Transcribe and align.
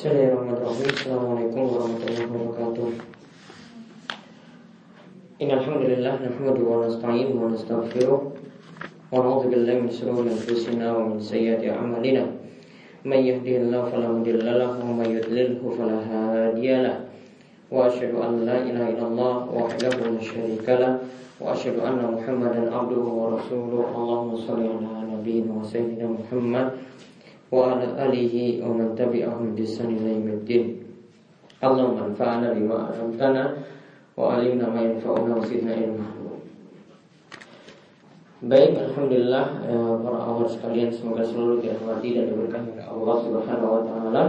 بسم 0.00 0.08
الله 0.16 0.28
الرحمن 0.32 0.56
الرحيم 0.56 0.86
السلام 0.96 1.24
عليكم 1.36 1.60
ورحمة 1.60 2.02
الله 2.08 2.24
وبركاته 2.32 2.88
إن 5.44 5.50
الحمد 5.60 5.82
لله 5.92 6.14
نحمده 6.24 6.64
ونستعينه 6.72 7.36
ونستغفره 7.44 8.18
ونعوذ 9.12 9.44
بالله 9.52 9.74
من 9.84 9.90
شرور 9.92 10.24
أنفسنا 10.24 10.86
ومن 10.96 11.20
سيئات 11.20 11.68
أعمالنا 11.76 12.24
من 13.04 13.20
يهده 13.28 13.54
الله 13.60 13.80
فلا 13.92 14.08
مضل 14.08 14.40
له 14.40 14.72
ومن 14.88 15.08
يضلله 15.20 15.60
فلا 15.76 15.98
هادي 16.08 16.70
له 16.80 16.96
وأشهد 17.68 18.16
أن 18.16 18.32
لا 18.48 18.56
إله 18.56 18.84
إلا 18.96 19.04
الله 19.04 19.34
وحده 19.52 19.92
لا 20.00 20.20
شريك 20.24 20.64
له 20.80 20.92
وأشهد 21.44 21.76
أن 21.76 22.00
محمدا 22.16 22.72
عبده 22.72 23.04
ورسوله 23.20 23.80
اللهم 24.00 24.30
صل 24.48 24.64
على 24.64 25.00
نبينا 25.12 25.52
وسيدنا 25.60 26.08
محمد 26.08 26.66
وعلى 27.51 27.85
آله 28.05 28.35
ومن 28.65 28.87
تبعهم 28.97 29.55
بإحسان 29.55 29.89
إلى 29.95 30.09
يوم 30.17 30.27
الدين 30.27 30.65
اللهم 31.63 31.97
انفعنا 32.03 32.47
بما 32.53 32.77
علمتنا 32.89 33.43
وعلمنا 34.17 34.65
ما 34.69 34.81
ينفعنا 34.81 35.31
وزدنا 35.35 35.71
علما 35.73 36.07
Baik, 38.45 38.77
Alhamdulillah 38.77 39.63
ya, 39.65 39.79
para 40.05 40.19
awal 40.21 40.45
sekalian 40.45 40.93
semoga 40.93 41.25
selalu 41.25 41.65
dirahmati 41.65 42.13
dan 42.13 42.29
diberkahi 42.29 42.77
oleh 42.77 42.85
Allah 42.85 43.15
Subhanahu 43.25 43.73
Wa 43.73 43.81
Taala. 43.89 44.23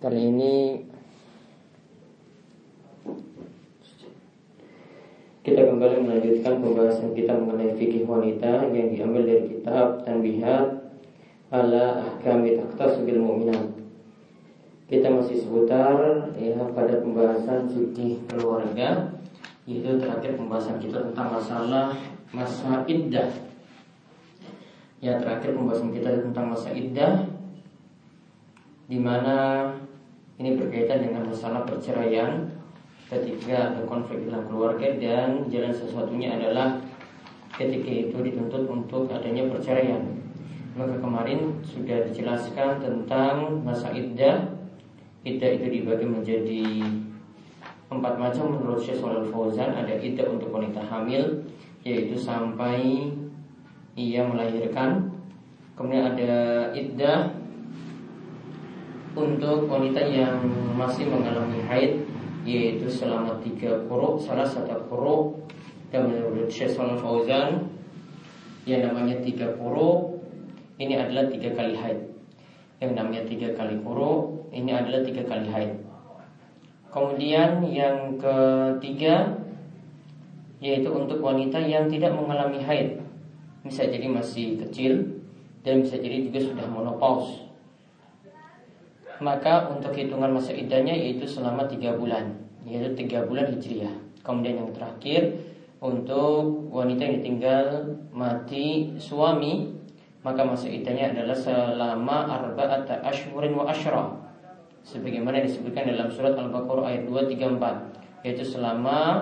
Kali 0.00 0.20
ini 0.26 0.54
kembali 5.75 6.07
melanjutkan 6.07 6.63
pembahasan 6.63 7.11
kita 7.11 7.35
mengenai 7.35 7.75
fikih 7.75 8.07
wanita 8.07 8.71
yang 8.71 8.95
diambil 8.95 9.27
dari 9.27 9.43
kitab 9.43 10.07
Tanbihat 10.07 10.71
ala 11.51 11.99
ahkami 11.99 12.55
taqtasubil 12.55 13.19
mu'minat. 13.19 13.75
Kita 14.87 15.11
masih 15.11 15.35
seputar 15.35 16.31
ya 16.39 16.63
pada 16.71 17.03
pembahasan 17.03 17.67
fikih 17.67 18.23
keluarga 18.23 19.19
itu 19.67 19.99
terakhir 19.99 20.39
pembahasan 20.39 20.79
kita 20.79 21.11
tentang 21.11 21.43
masalah 21.43 21.91
masa 22.31 22.87
iddah. 22.87 23.35
Ya 25.03 25.19
terakhir 25.19 25.59
pembahasan 25.59 25.91
kita 25.91 26.23
tentang 26.23 26.55
masa 26.55 26.71
iddah 26.71 27.27
di 28.87 28.95
mana 28.95 29.67
ini 30.39 30.55
berkaitan 30.55 31.03
dengan 31.03 31.27
masalah 31.27 31.67
perceraian 31.67 32.54
ketika 33.05 33.73
ada 33.73 33.81
konflik 33.85 34.25
dalam 34.25 34.49
keluarga 34.49 34.97
dan 34.97 35.45
jalan 35.53 35.73
sesuatunya 35.73 36.33
adalah 36.41 36.81
ketika 37.53 37.91
itu 38.09 38.17
dituntut 38.17 38.65
untuk 38.65 39.05
adanya 39.13 39.45
perceraian. 39.47 40.01
Maka 40.75 40.99
kemarin 40.99 41.55
sudah 41.63 42.03
dijelaskan 42.09 42.81
tentang 42.83 43.61
masa 43.63 43.93
iddah. 43.95 44.57
Iddah 45.23 45.49
itu 45.55 45.67
dibagi 45.71 46.05
menjadi 46.05 46.65
empat 47.87 48.13
macam 48.19 48.59
menurut 48.59 48.81
Syekh 48.83 48.99
Shalal 48.99 49.29
Fauzan. 49.29 49.71
Ada 49.71 50.01
iddah 50.01 50.27
untuk 50.27 50.51
wanita 50.51 50.83
hamil, 50.83 51.47
yaitu 51.85 52.19
sampai 52.19 53.07
ia 53.95 54.25
melahirkan. 54.27 55.15
Kemudian 55.79 56.11
ada 56.11 56.33
iddah 56.75 57.31
untuk 59.15 59.71
wanita 59.71 60.03
yang 60.11 60.43
masih 60.75 61.07
mengalami 61.07 61.63
haid 61.71 62.03
yaitu 62.45 62.85
selama 62.85 63.41
tiga 63.41 63.73
kuruk 63.89 64.21
salah 64.21 64.45
satu 64.45 64.85
kuruk 64.85 65.49
dan 65.89 66.13
menurut 66.13 66.45
Syekh 66.45 66.77
Fauzan 66.77 67.65
yang 68.69 68.85
namanya 68.85 69.17
tiga 69.25 69.49
kuruk 69.57 70.21
ini 70.77 70.93
adalah 70.99 71.25
tiga 71.31 71.55
kali 71.55 71.73
haid. 71.73 71.99
Yang 72.83 72.91
namanya 72.93 73.21
tiga 73.25 73.49
kali 73.55 73.79
kuruk 73.81 74.51
ini 74.53 74.71
adalah 74.75 75.01
tiga 75.01 75.23
kali 75.25 75.47
haid. 75.49 75.73
Kemudian 76.93 77.65
yang 77.65 78.15
ketiga 78.21 79.41
yaitu 80.61 80.89
untuk 80.89 81.21
wanita 81.21 81.61
yang 81.61 81.89
tidak 81.89 82.13
mengalami 82.13 82.61
haid. 82.61 83.01
Bisa 83.65 83.89
jadi 83.89 84.05
masih 84.05 84.61
kecil 84.61 85.23
dan 85.65 85.81
bisa 85.81 85.97
jadi 85.97 86.29
juga 86.29 86.39
sudah 86.45 86.65
menopause 86.69 87.44
maka 89.19 89.71
untuk 89.71 89.95
hitungan 89.95 90.31
masa 90.35 90.51
idahnya 90.51 90.91
yaitu 90.91 91.27
selama 91.27 91.67
tiga 91.67 91.95
bulan 91.95 92.35
yaitu 92.65 92.91
tiga 92.97 93.23
bulan 93.23 93.51
hijriah. 93.53 93.93
Kemudian 94.25 94.65
yang 94.65 94.71
terakhir 94.73 95.37
untuk 95.79 96.73
wanita 96.73 97.01
yang 97.05 97.15
ditinggal 97.21 97.65
mati 98.09 98.97
suami 98.97 99.69
maka 100.25 100.41
masa 100.41 100.65
idahnya 100.65 101.13
adalah 101.13 101.37
selama 101.37 102.17
arba'ata 102.25 103.05
ashhurin 103.05 103.53
wa 103.53 103.69
ashra 103.69 104.25
sebagaimana 104.81 105.41
disebutkan 105.41 105.89
dalam 105.89 106.09
surat 106.09 106.33
Al-Baqarah 106.33 106.89
ayat 106.89 107.01
234 107.09 108.25
yaitu 108.25 108.41
selama 108.41 109.21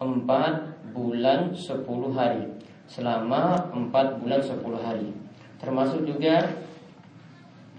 4 0.00 0.96
bulan 0.96 1.52
10 1.52 1.84
hari. 2.16 2.44
Selama 2.84 3.70
4 3.72 4.20
bulan 4.20 4.40
10 4.40 4.60
hari. 4.80 5.08
Termasuk 5.60 6.04
juga 6.08 6.48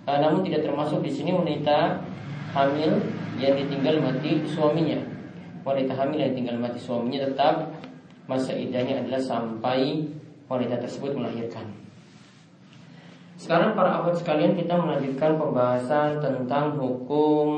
uh, 0.05 0.17
namun 0.17 0.45
tidak 0.45 0.65
termasuk 0.65 1.01
di 1.05 1.11
sini 1.11 1.33
wanita 1.35 2.01
hamil 2.53 3.01
yang 3.37 3.53
ditinggal 3.57 3.97
mati 4.01 4.41
suaminya. 4.45 4.99
Wanita 5.61 5.93
hamil 5.93 6.17
yang 6.21 6.31
ditinggal 6.33 6.57
mati 6.57 6.79
suaminya 6.81 7.29
tetap 7.29 7.69
masa 8.25 8.53
idahnya 8.55 9.01
adalah 9.01 9.21
sampai 9.21 10.07
wanita 10.47 10.79
tersebut 10.81 11.17
melahirkan. 11.17 11.67
Sekarang 13.41 13.73
para 13.73 13.97
awal 13.97 14.13
sekalian 14.13 14.53
kita 14.53 14.77
melanjutkan 14.77 15.33
pembahasan 15.41 16.21
tentang 16.21 16.77
hukum 16.77 17.49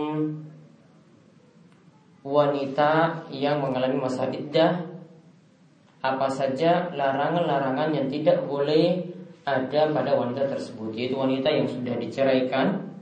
wanita 2.24 3.28
yang 3.36 3.60
mengalami 3.60 4.00
masa 4.00 4.32
iddah 4.32 4.88
apa 6.00 6.28
saja 6.32 6.88
larangan-larangan 6.96 7.92
yang 7.92 8.08
tidak 8.08 8.48
boleh 8.48 9.13
ada 9.44 9.92
pada 9.92 10.12
wanita 10.16 10.48
tersebut 10.48 10.96
yaitu 10.96 11.20
wanita 11.20 11.52
yang 11.52 11.68
sudah 11.68 12.00
diceraikan 12.00 12.96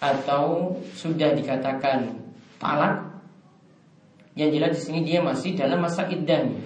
atau 0.00 0.74
sudah 0.96 1.34
dikatakan 1.36 2.16
talak. 2.56 3.10
Yang 4.38 4.50
jelas 4.56 4.72
di 4.78 4.80
sini 4.80 5.00
dia 5.04 5.20
masih 5.20 5.58
dalam 5.58 5.82
masa 5.82 6.06
iddahnya. 6.06 6.62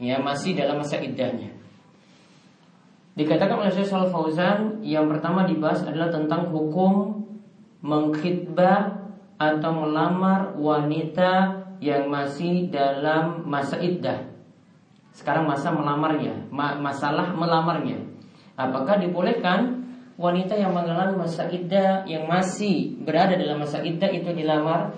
Ya 0.00 0.18
masih 0.18 0.56
dalam 0.56 0.82
masa 0.82 0.98
iddahnya. 0.98 1.52
Dikatakan 3.14 3.62
oleh 3.62 3.70
Shalal 3.70 4.10
Fauzan 4.10 4.82
yang 4.82 5.06
pertama 5.06 5.46
dibahas 5.46 5.86
adalah 5.86 6.10
tentang 6.10 6.50
hukum 6.50 7.22
mengkhidbah 7.84 9.06
atau 9.38 9.70
melamar 9.70 10.58
wanita 10.58 11.62
yang 11.78 12.10
masih 12.10 12.72
dalam 12.74 13.46
masa 13.46 13.78
iddah. 13.78 14.26
Sekarang 15.14 15.46
masa 15.46 15.70
melamarnya 15.70 16.50
masalah 16.50 17.30
melamarnya 17.38 18.13
apakah 18.54 19.02
dibolehkan 19.02 19.84
wanita 20.14 20.54
yang 20.54 20.70
mengalami 20.70 21.26
masa 21.26 21.50
iddah 21.50 22.06
yang 22.06 22.30
masih 22.30 22.94
berada 23.02 23.34
dalam 23.34 23.62
masa 23.62 23.82
iddah 23.82 24.10
itu 24.14 24.30
dilamar, 24.30 24.94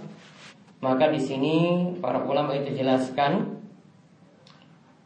maka 0.84 1.08
di 1.08 1.20
sini 1.20 1.56
para 2.04 2.20
ulama 2.20 2.52
itu 2.52 2.76
jelaskan 2.76 3.64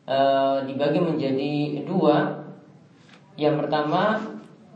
e, 0.07 0.19
dibagi 0.67 0.99
menjadi 0.99 1.55
dua. 1.87 2.43
Yang 3.39 3.55
pertama 3.65 4.19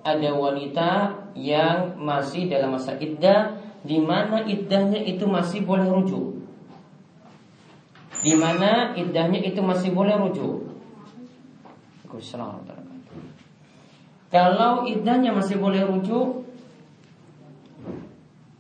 ada 0.07 0.31
wanita 0.33 0.91
yang 1.35 1.99
masih 1.99 2.47
dalam 2.47 2.79
masa 2.79 2.95
iddah 2.97 3.59
di 3.83 3.99
mana 3.99 4.47
iddahnya 4.47 5.03
itu 5.03 5.27
masih 5.27 5.67
boleh 5.67 5.91
rujuk. 5.91 6.41
Di 8.25 8.33
mana 8.39 8.97
iddahnya 8.97 9.43
itu 9.45 9.61
masih 9.61 9.93
boleh 9.93 10.17
rujuk. 10.17 10.73
Assalamualaikum 12.15 12.94
kalau 14.35 14.83
iddahnya 14.83 15.31
masih 15.31 15.63
boleh 15.63 15.87
rujuk, 15.87 16.43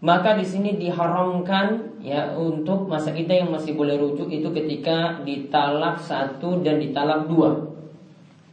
maka 0.06 0.38
di 0.38 0.46
sini 0.46 0.78
diharamkan 0.78 1.98
ya 1.98 2.30
untuk 2.38 2.86
masa 2.86 3.10
iddah 3.10 3.42
yang 3.42 3.50
masih 3.50 3.74
boleh 3.74 3.98
rujuk 3.98 4.30
itu 4.30 4.54
ketika 4.54 5.18
ditalak 5.26 5.98
satu 5.98 6.62
dan 6.62 6.78
ditalak 6.78 7.26
dua. 7.26 7.74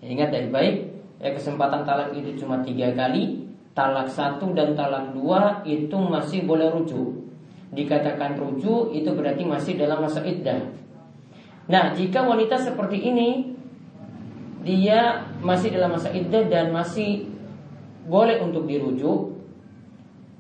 Ya, 0.02 0.18
ingat 0.18 0.34
baik-baik, 0.34 0.98
ya 1.22 1.30
kesempatan 1.38 1.86
talak 1.86 2.18
itu 2.18 2.42
cuma 2.42 2.66
tiga 2.66 2.90
kali, 2.98 3.46
talak 3.78 4.10
satu 4.10 4.58
dan 4.58 4.74
talak 4.74 5.14
dua 5.14 5.62
itu 5.62 5.94
masih 6.02 6.50
boleh 6.50 6.74
rujuk. 6.74 7.22
Dikatakan 7.70 8.34
rujuk 8.34 8.98
itu 8.98 9.14
berarti 9.14 9.46
masih 9.46 9.78
dalam 9.78 10.02
masa 10.02 10.26
iddah. 10.26 10.74
Nah, 11.70 11.94
jika 11.94 12.26
wanita 12.26 12.58
seperti 12.58 12.98
ini 12.98 13.51
dia 14.62 15.26
masih 15.42 15.74
dalam 15.74 15.98
masa 15.98 16.14
iddah 16.14 16.46
dan 16.46 16.70
masih 16.70 17.30
boleh 18.06 18.42
untuk 18.42 18.70
dirujuk, 18.70 19.38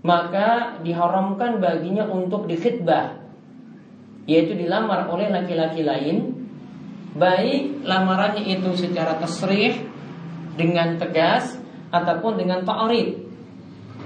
maka 0.01 0.81
diharamkan 0.81 1.61
baginya 1.61 2.09
untuk 2.09 2.49
dikhidbah, 2.49 3.21
yaitu 4.25 4.57
dilamar 4.57 5.09
oleh 5.09 5.29
laki-laki 5.29 5.85
lain, 5.85 6.41
baik 7.17 7.85
lamarannya 7.85 8.45
itu 8.45 8.73
secara 8.77 9.17
tasrih 9.21 9.77
dengan 10.57 10.97
tegas 11.01 11.57
ataupun 11.93 12.37
dengan 12.37 12.61
ta'rif. 12.65 13.17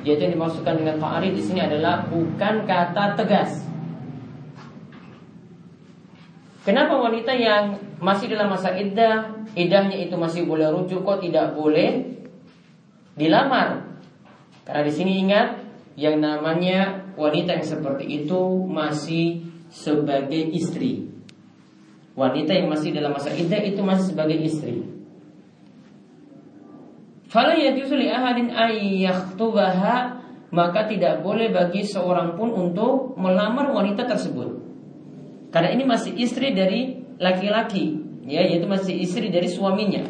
Yaitu 0.05 0.21
yang 0.29 0.33
dimaksudkan 0.37 0.77
dengan 0.79 0.99
ta'rif 1.01 1.31
di 1.33 1.43
sini 1.43 1.59
adalah 1.63 2.07
bukan 2.07 2.63
kata 2.63 3.19
tegas. 3.19 3.74
Kenapa 6.65 6.97
wanita 6.97 7.29
yang 7.37 7.77
masih 8.01 8.25
dalam 8.33 8.49
masa 8.49 8.73
iddah, 8.73 9.45
iddahnya 9.53 10.01
itu 10.01 10.17
masih 10.17 10.49
boleh 10.49 10.73
rujuk 10.73 11.05
kok 11.05 11.21
tidak 11.21 11.53
boleh 11.53 12.17
dilamar? 13.13 14.01
Karena 14.65 14.81
di 14.81 14.89
sini 14.89 15.21
ingat 15.21 15.61
yang 15.93 16.17
namanya 16.17 17.05
wanita 17.13 17.61
yang 17.61 17.67
seperti 17.69 18.25
itu 18.25 18.65
masih 18.65 19.45
sebagai 19.69 20.41
istri. 20.57 21.05
Wanita 22.17 22.57
yang 22.57 22.73
masih 22.73 22.97
dalam 22.97 23.13
masa 23.13 23.29
iddah 23.29 23.61
itu 23.61 23.85
masih 23.85 24.17
sebagai 24.17 24.41
istri. 24.41 24.81
Fala 27.29 27.53
yajuzu 27.53 27.93
li 27.93 28.09
ahadin 28.09 28.49
maka 30.49 30.87
tidak 30.87 31.21
boleh 31.21 31.51
bagi 31.51 31.85
seorang 31.85 32.33
pun 32.39 32.49
untuk 32.49 33.13
melamar 33.19 33.69
wanita 33.69 34.07
tersebut. 34.07 34.54
Karena 35.55 35.71
ini 35.71 35.87
masih 35.87 36.11
istri 36.19 36.51
dari 36.51 36.99
laki-laki, 37.15 37.95
ya, 38.27 38.43
yaitu 38.43 38.67
masih 38.67 38.91
istri 38.91 39.31
dari 39.31 39.47
suaminya. 39.47 40.03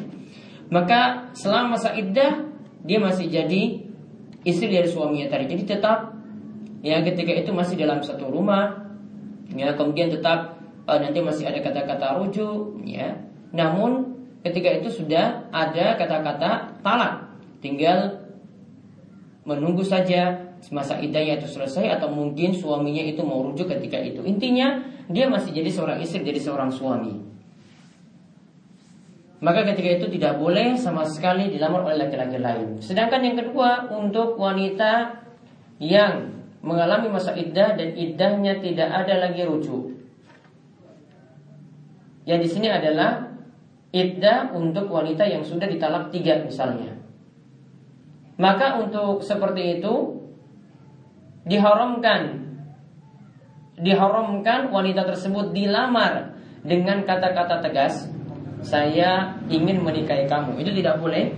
Maka 0.73 1.29
selama 1.37 1.77
masa 1.77 1.93
iddah 1.93 2.49
dia 2.81 2.97
masih 2.97 3.29
jadi 3.29 3.85
istri 4.41 4.73
dari 4.73 4.89
suaminya 4.89 5.29
tadi. 5.29 5.45
Jadi 5.45 5.63
tetap 5.69 6.17
ya 6.81 6.97
ketika 7.05 7.29
itu 7.29 7.53
masih 7.53 7.77
dalam 7.77 8.01
satu 8.01 8.25
rumah, 8.25 8.89
ya 9.53 9.77
kemudian 9.77 10.09
tetap 10.09 10.57
uh, 10.89 10.97
nanti 10.97 11.21
masih 11.21 11.45
ada 11.45 11.61
kata-kata 11.61 12.17
rujuk, 12.17 12.81
ya. 12.81 13.13
Namun 13.53 14.17
ketika 14.41 14.81
itu 14.81 14.89
sudah 14.89 15.45
ada 15.53 15.93
kata-kata 15.93 16.81
talak, 16.81 17.37
tinggal 17.61 18.17
menunggu 19.45 19.85
saja 19.85 20.44
masa 20.73 20.97
idahnya 20.97 21.37
itu 21.37 21.45
selesai 21.45 21.99
atau 21.99 22.09
mungkin 22.09 22.55
suaminya 22.55 23.03
itu 23.03 23.21
mau 23.21 23.45
rujuk 23.45 23.69
ketika 23.69 24.01
itu. 24.01 24.21
Intinya 24.25 24.81
dia 25.11 25.29
masih 25.29 25.53
jadi 25.53 25.69
seorang 25.69 25.97
istri, 26.01 26.25
jadi 26.25 26.41
seorang 26.41 26.73
suami. 26.73 27.21
Maka 29.45 29.61
ketika 29.67 30.01
itu 30.01 30.07
tidak 30.17 30.41
boleh 30.41 30.73
sama 30.73 31.05
sekali 31.05 31.53
dilamar 31.53 31.85
oleh 31.85 32.07
laki-laki 32.07 32.41
lain. 32.41 32.81
Sedangkan 32.81 33.21
yang 33.21 33.37
kedua 33.37 33.91
untuk 33.93 34.39
wanita 34.41 35.21
yang 35.77 36.33
mengalami 36.65 37.13
masa 37.13 37.37
iddah 37.37 37.77
dan 37.77 37.93
iddahnya 37.93 38.57
tidak 38.57 38.89
ada 38.89 39.29
lagi 39.29 39.45
rujuk. 39.45 39.93
Yang 42.25 42.39
di 42.41 42.49
sini 42.57 42.67
adalah 42.73 43.29
iddah 43.93 44.49
untuk 44.49 44.89
wanita 44.89 45.29
yang 45.29 45.45
sudah 45.45 45.69
ditalak 45.69 46.09
tiga 46.09 46.41
misalnya. 46.41 46.97
Maka 48.41 48.81
untuk 48.81 49.21
seperti 49.21 49.79
itu 49.79 50.24
diharamkan. 51.45 52.43
Diharamkan 53.75 54.71
wanita 54.71 55.03
tersebut 55.03 55.51
dilamar 55.51 56.35
dengan 56.63 57.03
kata-kata 57.03 57.59
tegas 57.59 58.07
saya 58.65 59.37
ingin 59.51 59.85
menikahi 59.85 60.25
kamu. 60.25 60.57
Itu 60.59 60.73
tidak 60.73 60.97
boleh. 60.97 61.35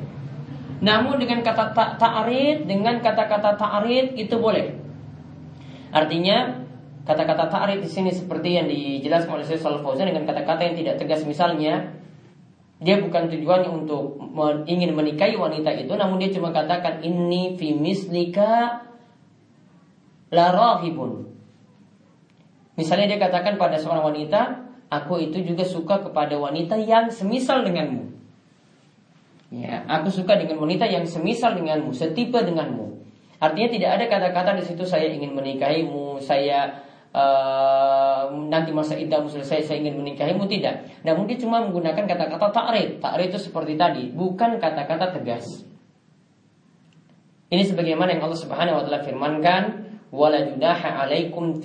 Namun 0.79 1.17
dengan 1.17 1.41
kata 1.41 1.73
ta'arid 1.97 2.69
dengan 2.69 3.01
kata-kata 3.01 3.57
ta'arid 3.57 4.15
itu 4.15 4.37
boleh. 4.37 4.77
Artinya 5.89 6.61
kata-kata 7.03 7.49
ta'arid 7.49 7.81
di 7.81 7.89
sini 7.89 8.13
seperti 8.13 8.61
yang 8.61 8.69
dijelaskan 8.69 9.41
oleh 9.41 9.45
Syekh 9.49 9.65
Fauzan 9.65 10.05
dengan 10.05 10.29
kata-kata 10.29 10.61
yang 10.61 10.75
tidak 10.77 10.95
tegas. 11.01 11.25
Misalnya 11.25 11.97
dia 12.77 13.01
bukan 13.01 13.25
tujuannya 13.33 13.69
untuk 13.73 14.21
ingin 14.69 14.93
menikahi 14.93 15.33
wanita 15.33 15.73
itu 15.73 15.97
namun 15.97 16.21
dia 16.21 16.29
cuma 16.29 16.53
katakan 16.53 17.01
ini 17.01 17.57
fi 17.57 17.73
mislika 17.73 18.85
la 20.31 20.51
rahibun. 20.51 21.29
Misalnya 22.77 23.15
dia 23.15 23.19
katakan 23.19 23.57
pada 23.57 23.81
seorang 23.81 24.13
wanita, 24.13 24.69
aku 24.93 25.17
itu 25.17 25.41
juga 25.41 25.65
suka 25.65 26.05
kepada 26.05 26.37
wanita 26.37 26.77
yang 26.77 27.09
semisal 27.09 27.65
denganmu. 27.65 28.13
Ya, 29.47 29.87
aku 29.87 30.11
suka 30.11 30.35
dengan 30.35 30.59
wanita 30.59 30.85
yang 30.85 31.07
semisal 31.07 31.55
denganmu, 31.55 31.95
setipe 31.95 32.37
denganmu. 32.43 32.99
Artinya 33.39 33.69
tidak 33.69 33.89
ada 33.95 34.05
kata-kata 34.11 34.51
di 34.59 34.63
situ 34.65 34.83
saya 34.83 35.07
ingin 35.07 35.31
menikahimu, 35.31 36.19
saya 36.19 36.83
uh, 37.15 38.33
nanti 38.49 38.75
masa 38.75 38.97
idahmu 38.97 39.29
selesai 39.29 39.63
saya 39.63 39.77
ingin 39.79 40.03
menikahimu 40.03 40.45
tidak. 40.51 40.89
Namun 41.07 41.29
dia 41.29 41.39
cuma 41.39 41.63
menggunakan 41.63 42.03
kata-kata 42.03 42.49
ta'rid. 42.51 42.99
Ta'rid 42.99 43.31
itu 43.31 43.39
seperti 43.39 43.73
tadi, 43.79 44.11
bukan 44.11 44.59
kata-kata 44.59 45.15
tegas. 45.15 45.63
Ini 47.47 47.63
sebagaimana 47.63 48.19
yang 48.19 48.27
Allah 48.27 48.41
Subhanahu 48.43 48.75
wa 48.75 48.83
taala 48.83 49.01
firmankan, 49.07 49.86
wala 50.11 50.43
junaha 50.47 51.03
alaikum 51.03 51.59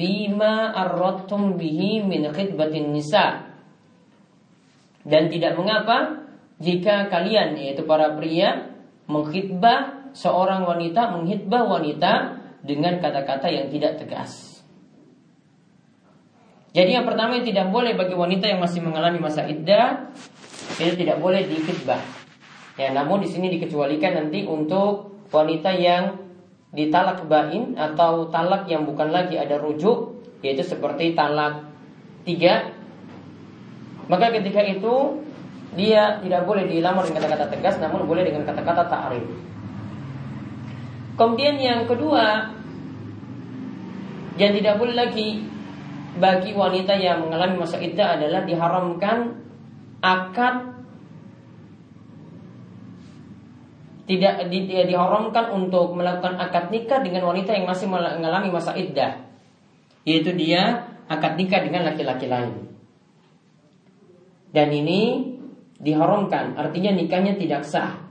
bihi 1.59 2.03
min 2.03 2.23
khidbatin 2.31 2.91
nisa. 2.91 3.55
Dan 5.03 5.31
tidak 5.31 5.59
mengapa 5.59 6.27
jika 6.63 7.11
kalian 7.11 7.59
yaitu 7.59 7.83
para 7.83 8.15
pria 8.15 8.71
mengkhidbah 9.11 10.13
seorang 10.15 10.63
wanita, 10.63 11.11
menghitbah 11.11 11.67
wanita 11.67 12.13
dengan 12.63 13.03
kata-kata 13.03 13.51
yang 13.51 13.67
tidak 13.67 13.99
tegas. 13.99 14.63
Jadi 16.73 16.97
yang 16.97 17.05
pertama 17.05 17.37
yang 17.37 17.45
tidak 17.45 17.67
boleh 17.69 17.93
bagi 17.93 18.17
wanita 18.17 18.49
yang 18.49 18.63
masih 18.63 18.81
mengalami 18.81 19.21
masa 19.21 19.45
iddah 19.45 20.09
itu 20.81 20.97
tidak 20.97 21.21
boleh 21.21 21.45
dikhidbah. 21.45 22.01
Ya, 22.81 22.89
namun 22.97 23.21
di 23.21 23.29
sini 23.29 23.53
dikecualikan 23.53 24.17
nanti 24.17 24.49
untuk 24.49 25.21
wanita 25.29 25.77
yang 25.77 26.22
ditalak 26.73 27.25
bain 27.29 27.77
atau 27.77 28.33
talak 28.33 28.65
yang 28.69 28.89
bukan 28.89 29.13
lagi 29.13 29.37
ada 29.37 29.61
rujuk 29.61 30.25
yaitu 30.41 30.65
seperti 30.65 31.13
talak 31.13 31.69
tiga. 32.25 32.73
Maka 34.11 34.35
ketika 34.35 34.61
itu 34.67 35.23
dia 35.73 36.21
tidak 36.21 36.45
boleh 36.45 36.69
dilamar 36.69 37.09
dengan 37.09 37.25
kata-kata 37.25 37.47
tegas 37.49 37.77
namun 37.81 38.05
boleh 38.05 38.29
dengan 38.29 38.45
kata-kata 38.45 38.93
ta'arif 38.93 39.25
kemudian 41.17 41.57
yang 41.61 41.89
kedua 41.89 42.53
yang 44.37 44.53
tidak 44.57 44.75
boleh 44.77 44.97
lagi 44.97 45.45
bagi 46.21 46.53
wanita 46.53 46.93
yang 47.01 47.25
mengalami 47.25 47.65
masa 47.65 47.81
iddah 47.81 48.21
adalah 48.21 48.45
diharamkan 48.45 49.41
akad 50.05 50.82
tidak 54.03 54.51
di, 54.51 54.67
di, 54.67 54.75
diharamkan 54.83 55.55
untuk 55.55 55.95
melakukan 55.95 56.35
akad 56.39 56.75
nikah 56.75 57.01
dengan 57.01 57.31
wanita 57.31 57.55
yang 57.55 57.71
masih 57.71 57.87
mengalami 57.87 58.51
masa 58.51 58.75
iddah. 58.75 59.23
Yaitu 60.03 60.35
dia 60.35 60.91
akad 61.07 61.39
nikah 61.39 61.63
dengan 61.63 61.87
laki-laki 61.87 62.27
lain. 62.27 62.67
Dan 64.51 64.69
ini 64.75 65.33
diharamkan. 65.79 66.59
Artinya 66.59 66.93
nikahnya 66.95 67.39
tidak 67.39 67.63
sah. 67.63 68.03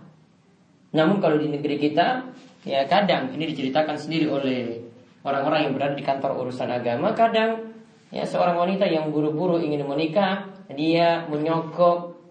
Namun 0.92 1.20
kalau 1.24 1.39
di 1.39 1.48
negeri 1.48 1.80
kita 1.80 2.32
ya 2.68 2.86
kadang 2.88 3.32
ini 3.34 3.51
diceritakan 3.51 3.96
sendiri 3.98 4.27
oleh 4.27 4.80
orang-orang 5.25 5.70
yang 5.70 5.74
berada 5.74 5.96
di 5.98 6.06
kantor 6.06 6.46
urusan 6.46 6.70
agama 6.70 7.13
kadang 7.18 7.74
ya 8.13 8.27
seorang 8.27 8.60
wanita 8.60 8.86
yang 8.86 9.10
buru-buru 9.10 9.58
ingin 9.58 9.88
menikah 9.88 10.46
dia 10.70 11.25
menyokok 11.25 12.22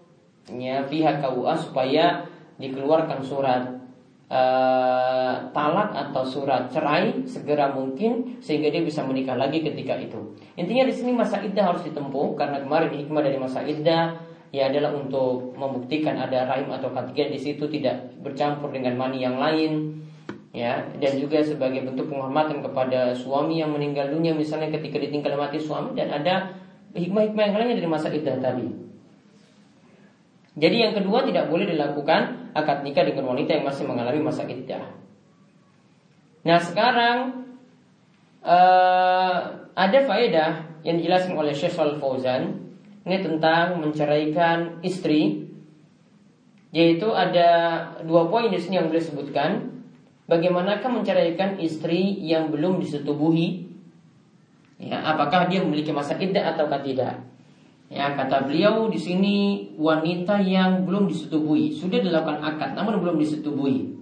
ya 0.55 0.87
pihak 0.87 1.19
KUA 1.19 1.53
supaya 1.67 2.30
dikeluarkan 2.61 3.19
surat 3.25 3.81
uh, 4.31 5.35
talak 5.51 5.91
atau 5.91 6.23
surat 6.23 6.71
cerai 6.71 7.27
segera 7.27 7.73
mungkin 7.75 8.39
sehingga 8.39 8.71
dia 8.71 8.85
bisa 8.85 9.03
menikah 9.03 9.35
lagi 9.35 9.59
ketika 9.59 9.99
itu. 9.99 10.37
Intinya 10.55 10.87
di 10.87 10.93
sini 10.95 11.11
masa 11.11 11.43
iddah 11.43 11.75
harus 11.75 11.83
ditempuh 11.83 12.39
karena 12.39 12.63
kemarin 12.63 12.93
hikmah 12.95 13.21
dari 13.25 13.37
masa 13.41 13.65
iddah 13.65 14.15
ya 14.51 14.67
adalah 14.71 14.95
untuk 14.95 15.55
membuktikan 15.55 16.15
ada 16.19 16.47
rahim 16.47 16.71
atau 16.71 16.91
ketiga 16.91 17.31
di 17.31 17.39
situ 17.39 17.67
tidak 17.71 18.15
bercampur 18.19 18.71
dengan 18.71 18.99
mani 18.99 19.23
yang 19.23 19.39
lain 19.39 20.03
ya 20.51 20.83
dan 20.99 21.15
juga 21.15 21.39
sebagai 21.39 21.87
bentuk 21.87 22.11
penghormatan 22.11 22.59
kepada 22.59 23.15
suami 23.15 23.63
yang 23.63 23.71
meninggal 23.71 24.11
dunia 24.11 24.35
misalnya 24.35 24.67
ketika 24.67 24.99
ditinggal 24.99 25.39
mati 25.39 25.55
suami 25.55 25.95
dan 25.95 26.11
ada 26.11 26.51
hikmah-hikmah 26.91 27.43
yang 27.47 27.55
lainnya 27.55 27.77
dari 27.79 27.89
masa 27.89 28.11
iddah 28.11 28.35
tadi. 28.43 28.90
Jadi 30.51 30.83
yang 30.83 30.91
kedua 30.91 31.23
tidak 31.23 31.47
boleh 31.47 31.63
dilakukan 31.63 32.51
akad 32.51 32.83
nikah 32.83 33.07
dengan 33.07 33.31
wanita 33.31 33.55
yang 33.55 33.65
masih 33.67 33.87
mengalami 33.87 34.19
masa 34.19 34.43
iddah. 34.43 34.83
Nah 36.43 36.59
sekarang 36.59 37.47
uh, 38.43 39.37
ada 39.71 39.99
faedah 40.03 40.83
yang 40.83 40.99
dijelaskan 40.99 41.39
oleh 41.39 41.55
Syekh 41.55 41.79
Al 41.79 41.95
Fauzan 42.01 42.67
ini 43.07 43.17
tentang 43.23 43.79
menceraikan 43.79 44.83
istri 44.83 45.47
yaitu 46.75 47.07
ada 47.15 47.49
dua 48.03 48.27
poin 48.27 48.51
di 48.51 48.59
sini 48.59 48.79
yang 48.79 48.91
boleh 48.91 49.03
sebutkan 49.03 49.83
bagaimanakah 50.27 50.87
menceraikan 50.87 51.59
istri 51.59 52.19
yang 52.23 52.51
belum 52.51 52.79
disetubuhi? 52.79 53.71
Ya 54.81 54.99
apakah 55.03 55.47
dia 55.47 55.63
memiliki 55.63 55.93
masa 55.93 56.17
iddah 56.17 56.57
atau 56.57 56.67
tidak 56.67 57.30
Ya, 57.91 58.15
kata 58.15 58.47
beliau 58.47 58.87
di 58.87 58.95
sini 58.95 59.35
wanita 59.75 60.39
yang 60.39 60.87
belum 60.87 61.11
disetubui, 61.11 61.75
sudah 61.75 61.99
dilakukan 61.99 62.39
akad 62.39 62.71
namun 62.71 63.03
belum 63.03 63.19
disetubui. 63.19 63.99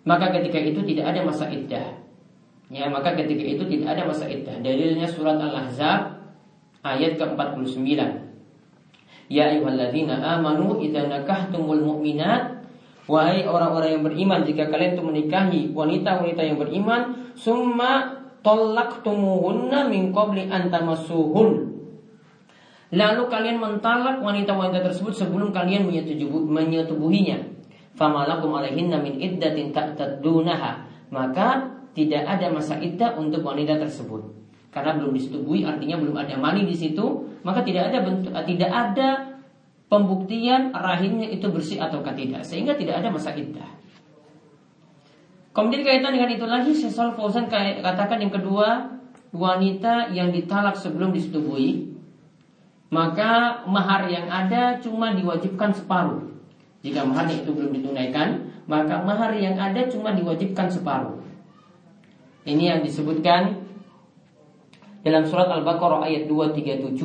maka 0.00 0.32
ketika 0.32 0.56
itu 0.56 0.80
tidak 0.86 1.12
ada 1.12 1.26
masa 1.26 1.50
iddah. 1.50 1.98
Ya, 2.70 2.86
maka 2.88 3.18
ketika 3.18 3.42
itu 3.42 3.66
tidak 3.66 3.98
ada 3.98 4.06
masa 4.06 4.30
iddah. 4.30 4.62
Dalilnya 4.62 5.04
surat 5.10 5.36
Al-Ahzab 5.36 6.24
ayat 6.86 7.18
ke-49. 7.18 7.90
Ya 9.30 9.50
ayyuhalladzina 9.50 10.18
amanu 10.38 10.82
idza 10.82 11.06
nakahtumul 11.06 11.82
mu'minat 11.82 12.66
wahai 13.06 13.46
orang-orang 13.46 13.98
yang 13.98 14.04
beriman 14.06 14.40
jika 14.42 14.70
kalian 14.70 14.98
itu 14.98 15.02
menikahi 15.02 15.60
wanita-wanita 15.70 16.42
yang 16.42 16.58
beriman 16.58 17.30
summa 17.38 18.22
tallaqtumuhunna 18.42 19.86
min 19.86 20.10
qabli 20.10 20.50
an 20.50 20.70
tamassuhun 20.70 21.69
lalu 22.90 23.22
kalian 23.30 23.62
mentalak 23.62 24.18
wanita-wanita 24.18 24.82
tersebut 24.82 25.14
sebelum 25.14 25.54
kalian 25.54 25.86
menyetubuhinya. 26.46 27.38
Famalakum 27.94 28.54
alaihinna 28.54 29.02
min 29.02 29.18
iddatin 29.18 29.74
ta'taddunaha 29.74 30.86
maka 31.10 31.74
tidak 31.92 32.22
ada 32.22 32.50
masa 32.54 32.78
iddah 32.78 33.18
untuk 33.18 33.42
wanita 33.42 33.78
tersebut. 33.78 34.22
Karena 34.70 34.94
belum 34.94 35.10
disetubui 35.14 35.66
artinya 35.66 35.98
belum 35.98 36.14
ada 36.14 36.38
mani 36.38 36.62
di 36.66 36.74
situ 36.74 37.26
maka 37.42 37.66
tidak 37.66 37.90
ada 37.90 37.98
bentuk 38.06 38.30
tidak 38.46 38.70
ada 38.70 39.08
pembuktian 39.90 40.70
rahimnya 40.70 41.26
itu 41.34 41.50
bersih 41.50 41.82
atau 41.82 42.02
tidak. 42.02 42.46
Sehingga 42.46 42.78
tidak 42.78 43.02
ada 43.02 43.10
masa 43.10 43.34
iddah. 43.34 43.80
Kemudian 45.50 45.82
kaitan 45.82 46.14
dengan 46.14 46.30
itu 46.30 46.46
lagi 46.46 46.70
Syaikhul 46.70 47.18
Fauzan 47.18 47.50
katakan 47.50 48.22
yang 48.22 48.30
kedua 48.30 48.86
wanita 49.34 50.14
yang 50.14 50.30
ditalak 50.30 50.78
sebelum 50.78 51.10
disetubui 51.10 51.90
maka 52.90 53.62
mahar 53.70 54.10
yang 54.10 54.26
ada 54.26 54.76
cuma 54.82 55.14
diwajibkan 55.14 55.70
separuh. 55.70 56.26
Jika 56.82 57.06
maharnya 57.06 57.46
itu 57.46 57.50
belum 57.54 57.70
ditunaikan 57.70 58.50
maka 58.70 59.02
mahar 59.02 59.34
yang 59.34 59.58
ada 59.58 59.90
cuma 59.90 60.14
diwajibkan 60.14 60.70
separuh. 60.70 61.18
Ini 62.46 62.76
yang 62.76 62.80
disebutkan 62.86 63.66
dalam 65.02 65.26
surat 65.26 65.50
Al-Baqarah 65.50 66.06
ayat 66.06 66.30
237 66.30 66.96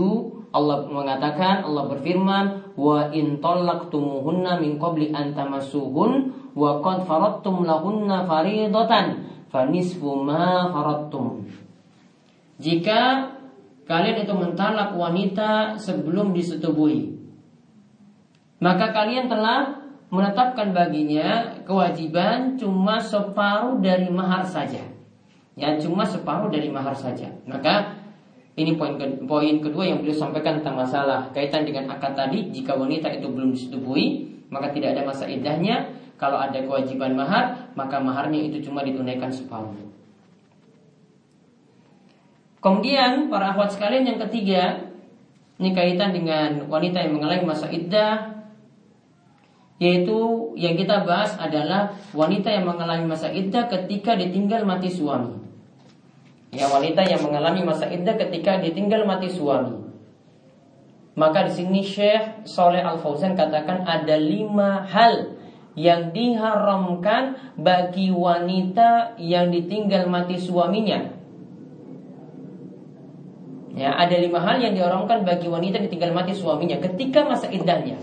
Allah 0.55 0.87
mengatakan 0.87 1.67
Allah 1.67 1.91
berfirman 1.91 2.45
wa 2.79 3.11
in 3.11 3.43
talaqtumuhunna 3.43 4.63
min 4.63 4.79
qabli 4.79 5.11
an 5.11 5.35
tamassuhun 5.35 6.31
wa 6.55 6.79
qad 6.79 7.03
faradtum 7.03 7.67
lahunna 7.67 8.23
faridatan 8.23 9.27
fanisfu 9.51 10.15
ma 10.23 10.71
faradtum 10.71 11.43
Jika 12.55 13.34
kalian 13.85 14.25
itu 14.25 14.33
mentalak 14.33 14.93
wanita 14.97 15.77
sebelum 15.77 16.33
disetubuhi 16.33 17.15
maka 18.61 18.91
kalian 18.91 19.29
telah 19.29 19.85
menetapkan 20.09 20.73
baginya 20.73 21.61
kewajiban 21.65 22.57
cuma 22.57 23.01
separuh 23.01 23.81
dari 23.81 24.09
mahar 24.09 24.45
saja 24.45 24.95
Ya 25.55 25.79
cuma 25.79 26.03
separuh 26.03 26.51
dari 26.51 26.67
mahar 26.67 26.91
saja. 26.91 27.31
Maka 27.47 27.95
ini 28.59 28.75
poin 28.75 28.99
ke, 28.99 29.23
poin 29.23 29.55
kedua 29.63 29.87
yang 29.87 30.03
beliau 30.03 30.15
sampaikan 30.15 30.59
tentang 30.59 30.75
masalah 30.83 31.31
kaitan 31.31 31.63
dengan 31.63 31.87
akad 31.95 32.11
tadi. 32.11 32.51
Jika 32.51 32.75
wanita 32.75 33.07
itu 33.15 33.31
belum 33.31 33.55
disetubui, 33.55 34.27
maka 34.51 34.75
tidak 34.75 34.99
ada 34.99 35.07
masa 35.07 35.25
idahnya. 35.31 35.95
Kalau 36.19 36.39
ada 36.39 36.59
kewajiban 36.63 37.15
mahar, 37.15 37.71
maka 37.75 37.99
maharnya 37.99 38.39
itu 38.51 38.67
cuma 38.67 38.83
ditunaikan 38.83 39.31
separuh. 39.31 39.75
Kemudian 42.65 43.29
para 43.29 43.53
akhwat 43.53 43.77
sekalian 43.77 44.09
yang 44.09 44.19
ketiga, 44.25 44.89
ini 45.61 45.69
kaitan 45.77 46.17
dengan 46.17 46.65
wanita 46.65 46.97
yang 46.97 47.13
mengalami 47.13 47.45
masa 47.45 47.69
iddah 47.69 48.33
yaitu 49.77 50.49
yang 50.55 50.73
kita 50.73 51.03
bahas 51.03 51.35
adalah 51.37 51.93
wanita 52.15 52.47
yang 52.47 52.65
mengalami 52.65 53.05
masa 53.05 53.29
iddah 53.29 53.69
ketika 53.69 54.17
ditinggal 54.17 54.65
mati 54.65 54.89
suami. 54.89 55.35
Ya 56.55 56.71
wanita 56.71 57.05
yang 57.05 57.21
mengalami 57.21 57.61
masa 57.61 57.85
iddah 57.91 58.17
ketika 58.17 58.57
ditinggal 58.57 59.05
mati 59.05 59.29
suami. 59.29 59.85
Maka 61.19 61.45
di 61.45 61.53
sini 61.53 61.85
Syekh 61.85 62.49
Soleh 62.49 62.81
Al 62.81 62.97
Fauzan 62.97 63.37
katakan 63.37 63.85
ada 63.85 64.17
lima 64.17 64.89
hal 64.89 65.37
yang 65.77 66.15
diharamkan 66.15 67.53
bagi 67.59 68.09
wanita 68.09 69.19
yang 69.21 69.51
ditinggal 69.51 70.07
mati 70.07 70.39
suaminya. 70.39 71.24
Ya, 73.75 73.91
ada 73.91 74.15
lima 74.15 74.39
hal 74.39 74.63
yang 74.63 74.71
diharamkan 74.71 75.27
bagi 75.27 75.51
wanita 75.51 75.83
ditinggal 75.83 76.15
mati 76.15 76.31
suaminya 76.31 76.79
ketika 76.79 77.27
masa 77.27 77.51
iddahnya. 77.51 77.99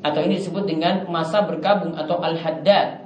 Atau 0.00 0.24
ini 0.24 0.40
disebut 0.40 0.64
dengan 0.64 1.04
masa 1.12 1.44
berkabung 1.44 1.92
atau 1.92 2.16
al-haddad. 2.24 3.04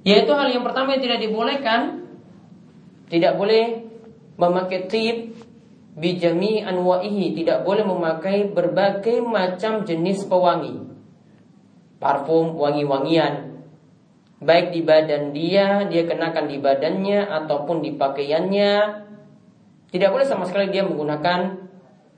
Yaitu 0.00 0.32
hal 0.32 0.48
yang 0.48 0.64
pertama 0.64 0.96
yang 0.96 1.04
tidak 1.04 1.20
dibolehkan 1.20 2.08
Tidak 3.12 3.36
boleh 3.36 3.84
memakai 4.40 4.88
tip 4.88 5.36
Bijami 5.92 6.64
anwa'ihi 6.64 7.36
Tidak 7.36 7.68
boleh 7.68 7.84
memakai 7.84 8.48
berbagai 8.48 9.20
macam 9.20 9.84
jenis 9.84 10.24
pewangi 10.24 10.88
Parfum, 12.00 12.56
wangi-wangian 12.56 13.49
Baik 14.40 14.72
di 14.72 14.80
badan 14.80 15.36
dia, 15.36 15.84
dia 15.86 16.08
kenakan 16.08 16.48
di 16.48 16.56
badannya 16.56 17.28
Ataupun 17.28 17.84
di 17.84 17.92
pakaiannya 17.92 18.72
Tidak 19.92 20.08
boleh 20.08 20.24
sama 20.24 20.48
sekali 20.48 20.72
dia 20.72 20.80
menggunakan 20.82 21.70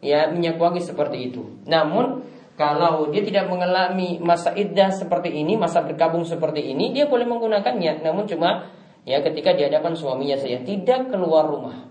ya 0.03 0.31
minyak 0.31 0.59
wangi 0.59 0.79
seperti 0.79 1.35
itu 1.35 1.43
Namun 1.67 2.23
kalau 2.53 3.09
dia 3.09 3.25
tidak 3.25 3.49
mengalami 3.49 4.21
masa 4.21 4.53
iddah 4.53 4.93
seperti 4.93 5.33
ini, 5.33 5.57
masa 5.57 5.81
berkabung 5.81 6.23
seperti 6.23 6.61
ini, 6.61 6.93
dia 6.93 7.09
boleh 7.09 7.25
menggunakannya. 7.25 8.05
Namun 8.05 8.29
cuma 8.29 8.69
ya 9.09 9.25
ketika 9.25 9.57
di 9.57 9.65
hadapan 9.65 9.97
suaminya 9.97 10.37
saja, 10.37 10.61
tidak 10.61 11.09
keluar 11.09 11.49
rumah. 11.49 11.89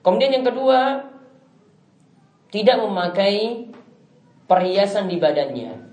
Kemudian 0.00 0.30
yang 0.30 0.46
kedua, 0.46 1.10
tidak 2.54 2.78
memakai 2.80 3.66
perhiasan 4.46 5.10
di 5.10 5.18
badannya. 5.18 5.87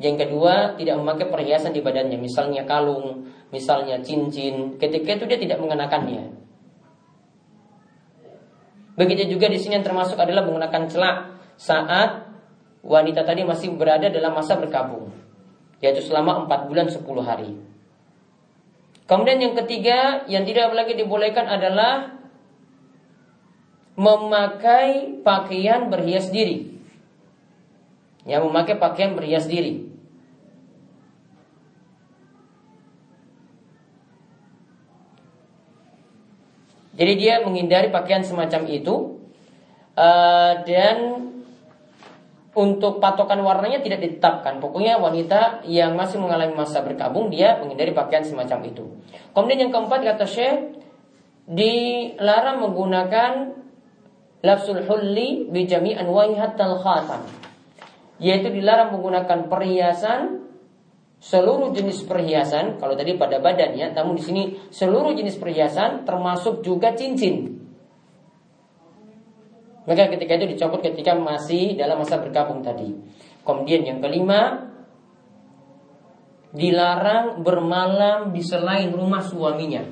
Yang 0.00 0.28
kedua, 0.28 0.78
tidak 0.80 0.96
memakai 1.00 1.26
perhiasan 1.28 1.76
di 1.76 1.84
badannya, 1.84 2.16
misalnya 2.16 2.64
kalung, 2.64 3.28
misalnya 3.52 4.00
cincin. 4.00 4.80
Ketika 4.80 5.20
itu 5.20 5.24
dia 5.28 5.38
tidak 5.38 5.58
mengenakannya. 5.60 6.32
Begitu 8.96 9.36
juga 9.36 9.48
di 9.48 9.56
sini 9.60 9.80
yang 9.80 9.86
termasuk 9.86 10.20
adalah 10.20 10.44
menggunakan 10.44 10.88
celak 10.88 11.16
saat 11.56 12.28
wanita 12.84 13.24
tadi 13.24 13.46
masih 13.46 13.72
berada 13.78 14.10
dalam 14.12 14.36
masa 14.36 14.58
berkabung 14.58 15.12
yaitu 15.82 16.00
selama 16.06 16.46
4 16.46 16.70
bulan 16.70 16.86
10 16.86 17.02
hari. 17.26 17.50
Kemudian 19.10 19.42
yang 19.42 19.54
ketiga 19.58 20.24
yang 20.30 20.46
tidak 20.46 20.70
lagi 20.72 20.94
dibolehkan 20.94 21.50
adalah 21.50 22.22
memakai 23.98 25.20
pakaian 25.20 25.90
berhias 25.90 26.30
diri. 26.30 26.71
Ya, 28.22 28.38
memakai 28.38 28.78
pakaian 28.78 29.18
berhias 29.18 29.50
diri. 29.50 29.92
Jadi 36.92 37.12
dia 37.18 37.40
menghindari 37.40 37.88
pakaian 37.88 38.20
semacam 38.20 38.68
itu 38.68 39.16
uh, 39.96 40.52
dan 40.62 40.96
untuk 42.52 43.00
patokan 43.00 43.40
warnanya 43.40 43.80
tidak 43.80 44.04
ditetapkan. 44.04 44.60
Pokoknya 44.60 45.00
wanita 45.00 45.64
yang 45.64 45.96
masih 45.96 46.20
mengalami 46.20 46.52
masa 46.52 46.84
berkabung 46.84 47.32
dia 47.32 47.56
menghindari 47.58 47.96
pakaian 47.96 48.22
semacam 48.22 48.68
itu. 48.68 48.84
Kemudian 49.32 49.66
yang 49.68 49.72
keempat 49.72 50.04
kata 50.04 50.26
Syekh 50.28 50.84
dilarang 51.48 52.60
menggunakan 52.60 53.56
lafsul 54.44 54.84
hulli 54.84 55.48
bi 55.48 55.64
jami'an 55.64 56.06
hatta 56.36 56.76
khatam. 56.76 57.24
Yaitu 58.22 58.54
dilarang 58.54 58.94
menggunakan 58.94 59.50
perhiasan 59.50 60.46
seluruh 61.18 61.74
jenis 61.74 62.06
perhiasan 62.06 62.78
kalau 62.78 62.98
tadi 62.98 63.14
pada 63.14 63.38
badannya 63.38 63.94
namun 63.94 64.18
di 64.18 64.22
sini 64.26 64.42
seluruh 64.74 65.14
jenis 65.14 65.38
perhiasan 65.38 66.02
termasuk 66.02 66.66
juga 66.66 66.98
cincin 66.98 67.62
maka 69.82 70.06
ketika 70.14 70.38
itu 70.38 70.46
dicopot 70.54 70.78
ketika 70.78 71.18
masih 71.18 71.74
dalam 71.74 71.98
masa 71.98 72.22
berkabung 72.22 72.62
tadi. 72.62 72.94
Kemudian 73.42 73.82
yang 73.82 73.98
kelima, 73.98 74.70
dilarang 76.54 77.42
bermalam 77.42 78.30
di 78.30 78.42
selain 78.46 78.94
rumah 78.94 79.26
suaminya. 79.26 79.82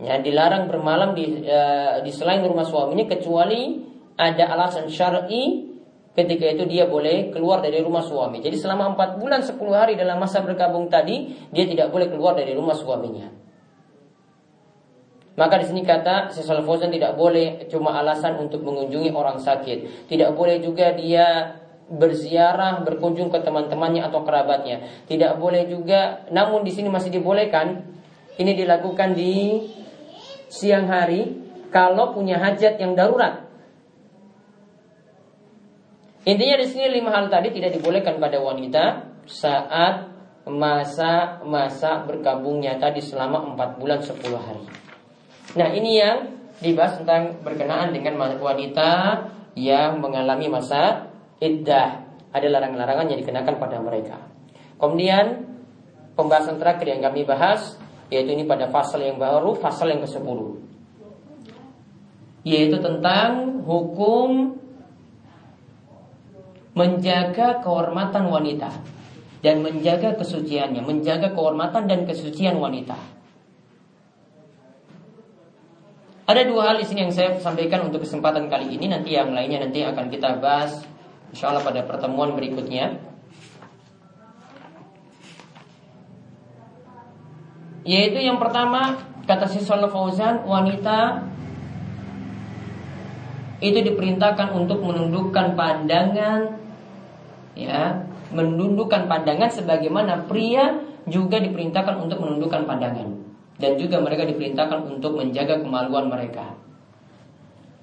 Ya, 0.00 0.18
dilarang 0.18 0.66
bermalam 0.66 1.12
di, 1.14 1.44
uh, 1.44 2.02
di 2.02 2.10
selain 2.10 2.42
rumah 2.42 2.66
suaminya 2.66 3.06
kecuali 3.06 3.78
ada 4.16 4.50
alasan 4.50 4.90
syar'i 4.90 5.73
ketika 6.14 6.46
itu 6.46 6.64
dia 6.70 6.86
boleh 6.86 7.34
keluar 7.34 7.58
dari 7.58 7.82
rumah 7.82 8.02
suami. 8.02 8.38
Jadi 8.38 8.54
selama 8.54 8.94
4 8.94 9.18
bulan 9.18 9.42
10 9.42 9.58
hari 9.74 9.98
dalam 9.98 10.22
masa 10.22 10.40
berkabung 10.46 10.86
tadi 10.86 11.34
dia 11.50 11.66
tidak 11.66 11.90
boleh 11.90 12.06
keluar 12.06 12.38
dari 12.38 12.54
rumah 12.54 12.74
suaminya. 12.74 13.44
Maka 15.34 15.58
di 15.58 15.66
sini 15.66 15.82
kata 15.82 16.30
Syaikhul 16.30 16.62
Fauzan 16.62 16.94
tidak 16.94 17.18
boleh 17.18 17.66
cuma 17.66 17.98
alasan 17.98 18.38
untuk 18.38 18.62
mengunjungi 18.62 19.10
orang 19.10 19.42
sakit. 19.42 20.06
Tidak 20.06 20.30
boleh 20.38 20.62
juga 20.62 20.94
dia 20.94 21.58
berziarah, 21.90 22.86
berkunjung 22.86 23.34
ke 23.34 23.42
teman-temannya 23.42 24.06
atau 24.06 24.22
kerabatnya. 24.22 24.86
Tidak 25.10 25.36
boleh 25.42 25.66
juga, 25.66 26.22
namun 26.30 26.62
di 26.62 26.70
sini 26.70 26.86
masih 26.86 27.10
dibolehkan. 27.10 27.82
Ini 28.38 28.54
dilakukan 28.54 29.18
di 29.18 29.62
siang 30.46 30.86
hari 30.86 31.34
kalau 31.74 32.14
punya 32.14 32.38
hajat 32.38 32.78
yang 32.78 32.94
darurat. 32.94 33.42
Intinya 36.24 36.56
di 36.56 36.66
sini 36.66 36.88
lima 36.88 37.12
hal 37.12 37.28
tadi 37.28 37.52
tidak 37.52 37.76
dibolehkan 37.76 38.16
pada 38.16 38.40
wanita 38.40 38.84
saat 39.28 40.08
masa-masa 40.48 42.04
berkabungnya 42.04 42.80
tadi 42.80 43.04
selama 43.04 43.52
empat 43.52 43.76
bulan 43.76 44.00
sepuluh 44.00 44.40
hari. 44.40 44.64
Nah 45.56 45.68
ini 45.72 46.00
yang 46.00 46.18
dibahas 46.64 47.00
tentang 47.00 47.44
berkenaan 47.44 47.92
dengan 47.92 48.16
wanita 48.40 48.90
yang 49.52 50.00
mengalami 50.00 50.48
masa 50.48 51.12
iddah. 51.44 52.08
Ada 52.34 52.50
larangan-larangan 52.50 53.06
yang 53.12 53.18
dikenakan 53.20 53.54
pada 53.60 53.76
mereka. 53.84 54.16
Kemudian 54.80 55.44
pembahasan 56.16 56.56
terakhir 56.56 56.88
yang 56.88 57.04
kami 57.04 57.28
bahas 57.28 57.76
yaitu 58.08 58.32
ini 58.32 58.44
pada 58.48 58.68
pasal 58.72 59.00
yang 59.04 59.20
baru, 59.20 59.56
pasal 59.60 59.92
yang 59.92 60.02
ke-10. 60.02 60.38
Yaitu 62.44 62.76
tentang 62.80 63.60
hukum 63.64 64.60
menjaga 66.74 67.62
kehormatan 67.62 68.26
wanita 68.28 68.70
dan 69.40 69.62
menjaga 69.62 70.18
kesuciannya, 70.18 70.82
menjaga 70.82 71.30
kehormatan 71.30 71.86
dan 71.86 72.02
kesucian 72.02 72.58
wanita. 72.58 72.98
Ada 76.24 76.48
dua 76.48 76.72
hal 76.72 76.80
di 76.80 76.88
sini 76.88 77.04
yang 77.04 77.12
saya 77.12 77.36
sampaikan 77.36 77.84
untuk 77.84 78.00
kesempatan 78.00 78.48
kali 78.48 78.74
ini. 78.74 78.88
Nanti 78.88 79.12
yang 79.12 79.36
lainnya 79.36 79.68
nanti 79.68 79.84
akan 79.84 80.08
kita 80.08 80.40
bahas, 80.40 80.80
insya 81.28 81.52
Allah 81.52 81.60
pada 81.60 81.84
pertemuan 81.84 82.32
berikutnya. 82.32 82.96
Yaitu 87.84 88.24
yang 88.24 88.40
pertama 88.40 88.96
kata 89.28 89.44
si 89.44 89.60
Fauzan 89.60 90.48
wanita 90.48 91.28
itu 93.60 93.84
diperintahkan 93.84 94.56
untuk 94.56 94.80
menundukkan 94.80 95.52
pandangan 95.52 96.63
ya 97.54 98.02
menundukkan 98.34 99.06
pandangan 99.06 99.50
sebagaimana 99.50 100.26
pria 100.26 100.82
juga 101.06 101.38
diperintahkan 101.38 102.02
untuk 102.02 102.18
menundukkan 102.18 102.66
pandangan 102.66 103.08
dan 103.62 103.78
juga 103.78 104.02
mereka 104.02 104.26
diperintahkan 104.26 104.90
untuk 104.90 105.14
menjaga 105.14 105.62
kemaluan 105.62 106.10
mereka. 106.10 106.58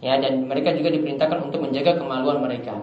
Ya, 0.01 0.17
dan 0.17 0.49
mereka 0.49 0.73
juga 0.73 0.89
diperintahkan 0.89 1.39
untuk 1.45 1.61
menjaga 1.61 2.01
kemaluan 2.01 2.41
mereka. 2.41 2.73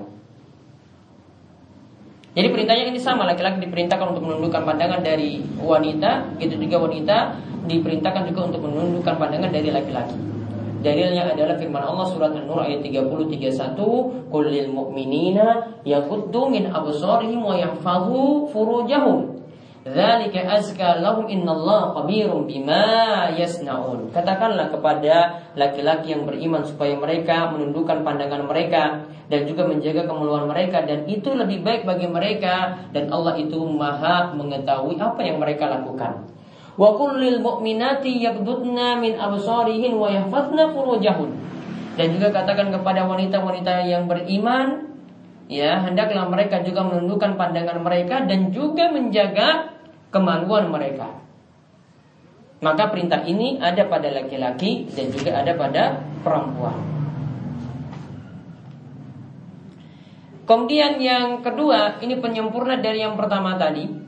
Jadi 2.38 2.54
perintahnya 2.54 2.94
ini 2.94 3.00
sama, 3.02 3.26
laki-laki 3.26 3.66
diperintahkan 3.66 4.14
untuk 4.14 4.22
menundukkan 4.22 4.62
pandangan 4.62 5.02
dari 5.02 5.42
wanita, 5.58 6.38
gitu 6.38 6.54
juga 6.54 6.86
wanita 6.86 7.16
diperintahkan 7.66 8.22
juga 8.30 8.40
untuk 8.46 8.62
menundukkan 8.62 9.14
pandangan 9.18 9.50
dari 9.50 9.74
laki-laki. 9.74 10.37
Dalilnya 10.78 11.34
adalah 11.34 11.58
firman 11.58 11.82
Allah 11.82 12.06
surat 12.06 12.30
An-Nur 12.30 12.62
ayat 12.62 12.86
30 12.86 13.26
31, 13.26 14.30
"Qul 14.30 14.44
lil 14.46 14.70
mu'minina 14.70 15.82
yaghuddu 15.82 16.46
min 16.46 16.70
absarihim 16.70 17.42
wa 17.42 17.58
yahfazu 17.58 18.46
furujahum." 18.54 19.38
Dzalika 19.88 20.44
azka 20.44 21.00
lahum 21.00 21.26
innallaha 21.32 21.96
khabirum 21.96 22.44
bima 22.44 23.32
yasnaun. 23.34 24.12
Katakanlah 24.12 24.68
kepada 24.68 25.48
laki-laki 25.56 26.12
yang 26.12 26.28
beriman 26.28 26.60
supaya 26.62 26.92
mereka 26.98 27.48
menundukkan 27.56 28.04
pandangan 28.04 28.44
mereka 28.44 29.08
dan 29.32 29.48
juga 29.48 29.64
menjaga 29.64 30.04
kemaluan 30.04 30.44
mereka 30.50 30.84
dan 30.84 31.08
itu 31.08 31.32
lebih 31.32 31.64
baik 31.64 31.88
bagi 31.88 32.04
mereka 32.04 32.84
dan 32.92 33.08
Allah 33.08 33.40
itu 33.40 33.56
Maha 33.64 34.36
mengetahui 34.36 35.00
apa 35.00 35.20
yang 35.24 35.40
mereka 35.40 35.72
lakukan. 35.72 36.37
Wa 36.78 36.94
kullil 36.94 37.42
mu'minati 37.42 38.22
yaghdudna 38.22 39.02
min 39.02 39.18
absarihin 39.18 39.98
wa 39.98 40.14
yahfazna 40.14 40.70
furujahun. 40.70 41.30
Dan 41.98 42.14
juga 42.14 42.30
katakan 42.30 42.70
kepada 42.70 43.02
wanita-wanita 43.10 43.82
yang 43.82 44.06
beriman 44.06 44.94
ya 45.50 45.82
hendaklah 45.82 46.30
mereka 46.30 46.62
juga 46.62 46.86
menundukkan 46.86 47.34
pandangan 47.34 47.82
mereka 47.82 48.22
dan 48.30 48.54
juga 48.54 48.94
menjaga 48.94 49.74
kemaluan 50.14 50.70
mereka. 50.70 51.18
Maka 52.62 52.90
perintah 52.94 53.26
ini 53.26 53.58
ada 53.58 53.86
pada 53.90 54.10
laki-laki 54.14 54.86
dan 54.94 55.10
juga 55.10 55.30
ada 55.42 55.52
pada 55.58 55.82
perempuan. 56.22 56.78
Kemudian 60.48 60.96
yang 60.96 61.44
kedua, 61.44 62.00
ini 62.00 62.16
penyempurna 62.18 62.80
dari 62.80 63.04
yang 63.04 63.20
pertama 63.20 63.60
tadi. 63.60 64.07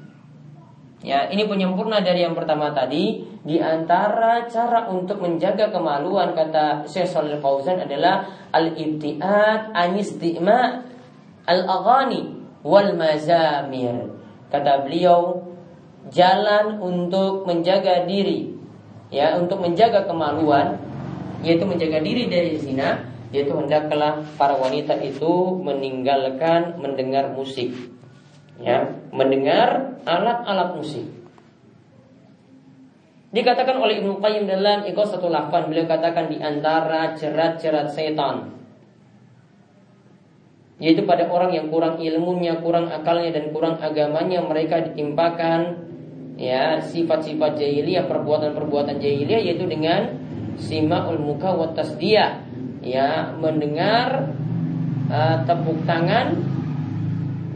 Ya, 1.00 1.32
ini 1.32 1.48
penyempurna 1.48 2.04
dari 2.04 2.22
yang 2.28 2.36
pertama 2.36 2.76
tadi. 2.76 3.24
Di 3.40 3.56
antara 3.56 4.44
cara 4.44 4.84
untuk 4.92 5.24
menjaga 5.24 5.72
kemaluan 5.72 6.36
kata 6.36 6.84
Syekh 6.84 7.08
Shalal 7.08 7.40
Fauzan 7.40 7.80
adalah 7.80 8.28
al-ibtiat 8.52 9.72
anistima 9.72 10.84
al-aghani 11.48 12.36
wal 12.60 12.92
mazamir. 13.00 14.12
Kata 14.52 14.84
beliau, 14.84 15.40
jalan 16.08 16.80
untuk 16.80 17.44
menjaga 17.44 18.04
diri 18.04 18.48
ya 19.12 19.36
untuk 19.36 19.60
menjaga 19.60 20.08
kemaluan 20.08 20.80
yaitu 21.44 21.68
menjaga 21.68 22.00
diri 22.00 22.30
dari 22.30 22.56
zina 22.56 23.04
yaitu 23.30 23.52
hendaklah 23.52 24.24
para 24.40 24.56
wanita 24.56 24.96
itu 25.04 25.60
meninggalkan 25.60 26.80
mendengar 26.80 27.30
musik 27.36 27.70
ya 28.60 28.92
mendengar 29.10 29.98
alat-alat 30.04 30.76
musik. 30.76 31.06
Dikatakan 33.30 33.78
oleh 33.78 34.02
Ibnu 34.02 34.18
Qayyim 34.18 34.50
dalam 34.50 34.82
satu 34.90 35.30
Lahfan 35.30 35.70
beliau 35.70 35.86
katakan 35.86 36.26
di 36.26 36.42
antara 36.42 37.14
jerat-jerat 37.14 37.94
setan. 37.94 38.58
Yaitu 40.82 41.04
pada 41.06 41.28
orang 41.30 41.54
yang 41.54 41.70
kurang 41.70 42.00
ilmunya, 42.00 42.58
kurang 42.58 42.90
akalnya 42.90 43.38
dan 43.38 43.52
kurang 43.54 43.78
agamanya 43.78 44.40
mereka 44.42 44.82
ditimpakan 44.82 45.86
ya 46.40 46.80
sifat-sifat 46.80 47.60
jahiliyah 47.60 48.08
perbuatan-perbuatan 48.08 48.96
jahiliyah 48.96 49.44
yaitu 49.44 49.68
dengan 49.68 50.18
simaul 50.58 51.20
muka 51.20 51.54
wa 51.54 51.70
tasdiyah. 51.70 52.48
Ya 52.80 53.36
mendengar 53.36 54.32
uh, 55.12 55.44
tepuk 55.44 55.84
tangan 55.84 56.59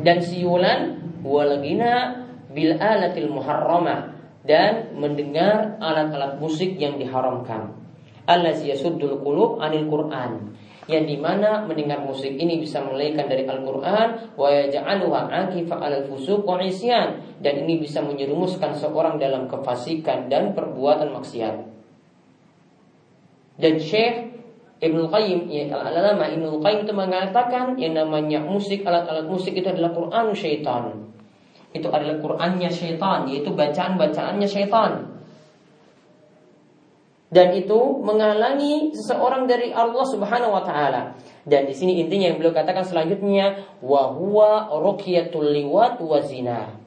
dan 0.04 0.20
siulan 0.20 1.00
walagina 1.24 2.22
bil 2.52 2.76
alatil 2.76 3.32
muharramah 3.32 4.14
dan 4.44 4.92
mendengar 4.94 5.80
alat-alat 5.80 6.36
musik 6.36 6.76
yang 6.76 7.00
diharamkan. 7.00 7.72
Allazi 8.28 8.72
yasuddul 8.72 9.24
qulub 9.24 9.60
anil 9.60 9.88
Qur'an 9.88 10.52
yang 10.84 11.08
di 11.08 11.16
mana 11.16 11.64
mendengar 11.64 12.04
musik 12.04 12.36
ini 12.36 12.60
bisa 12.60 12.84
melalaikan 12.84 13.24
dari 13.24 13.48
Al-Quran 13.48 14.36
wa 14.36 14.48
yaj'aluha 14.52 15.32
akifa 15.32 15.80
al 15.80 16.04
fusuq 16.04 16.44
wa 16.44 16.60
dan 16.60 17.54
ini 17.64 17.80
bisa 17.80 18.04
menyerumuskan 18.04 18.76
seorang 18.76 19.16
dalam 19.16 19.48
kefasikan 19.48 20.28
dan 20.28 20.52
perbuatan 20.52 21.08
maksiat. 21.16 21.56
Dan 23.56 23.80
Syekh 23.80 24.33
Ibnu 24.82 25.06
Qayyim 25.10 25.46
ya 25.50 25.70
al-alama 25.70 26.26
Ibnu 26.26 26.58
Qayyim 26.58 26.80
itu 26.86 26.94
mengatakan 26.94 27.78
yang 27.78 27.94
namanya 27.94 28.42
musik 28.42 28.82
alat-alat 28.82 29.26
musik 29.30 29.54
itu 29.54 29.70
adalah 29.70 29.94
Quran 29.94 30.34
syaitan. 30.34 30.84
Itu 31.74 31.90
adalah 31.90 32.22
Qurannya 32.22 32.70
syaitan, 32.70 33.26
yaitu 33.26 33.50
bacaan-bacaannya 33.50 34.46
syaitan 34.46 35.14
dan 37.34 37.50
itu 37.50 37.98
menghalangi 37.98 38.94
seseorang 38.94 39.50
dari 39.50 39.74
Allah 39.74 40.06
Subhanahu 40.06 40.54
wa 40.54 40.62
taala. 40.62 41.18
Dan 41.42 41.66
di 41.66 41.74
sini 41.74 41.98
intinya 41.98 42.30
yang 42.30 42.38
beliau 42.38 42.54
katakan 42.54 42.86
selanjutnya 42.86 43.58
wa 43.82 44.14
huwa 44.14 44.70
ruqyatul 44.70 45.50
liwat 45.50 45.98
wa 45.98 46.22
zina. 46.22 46.83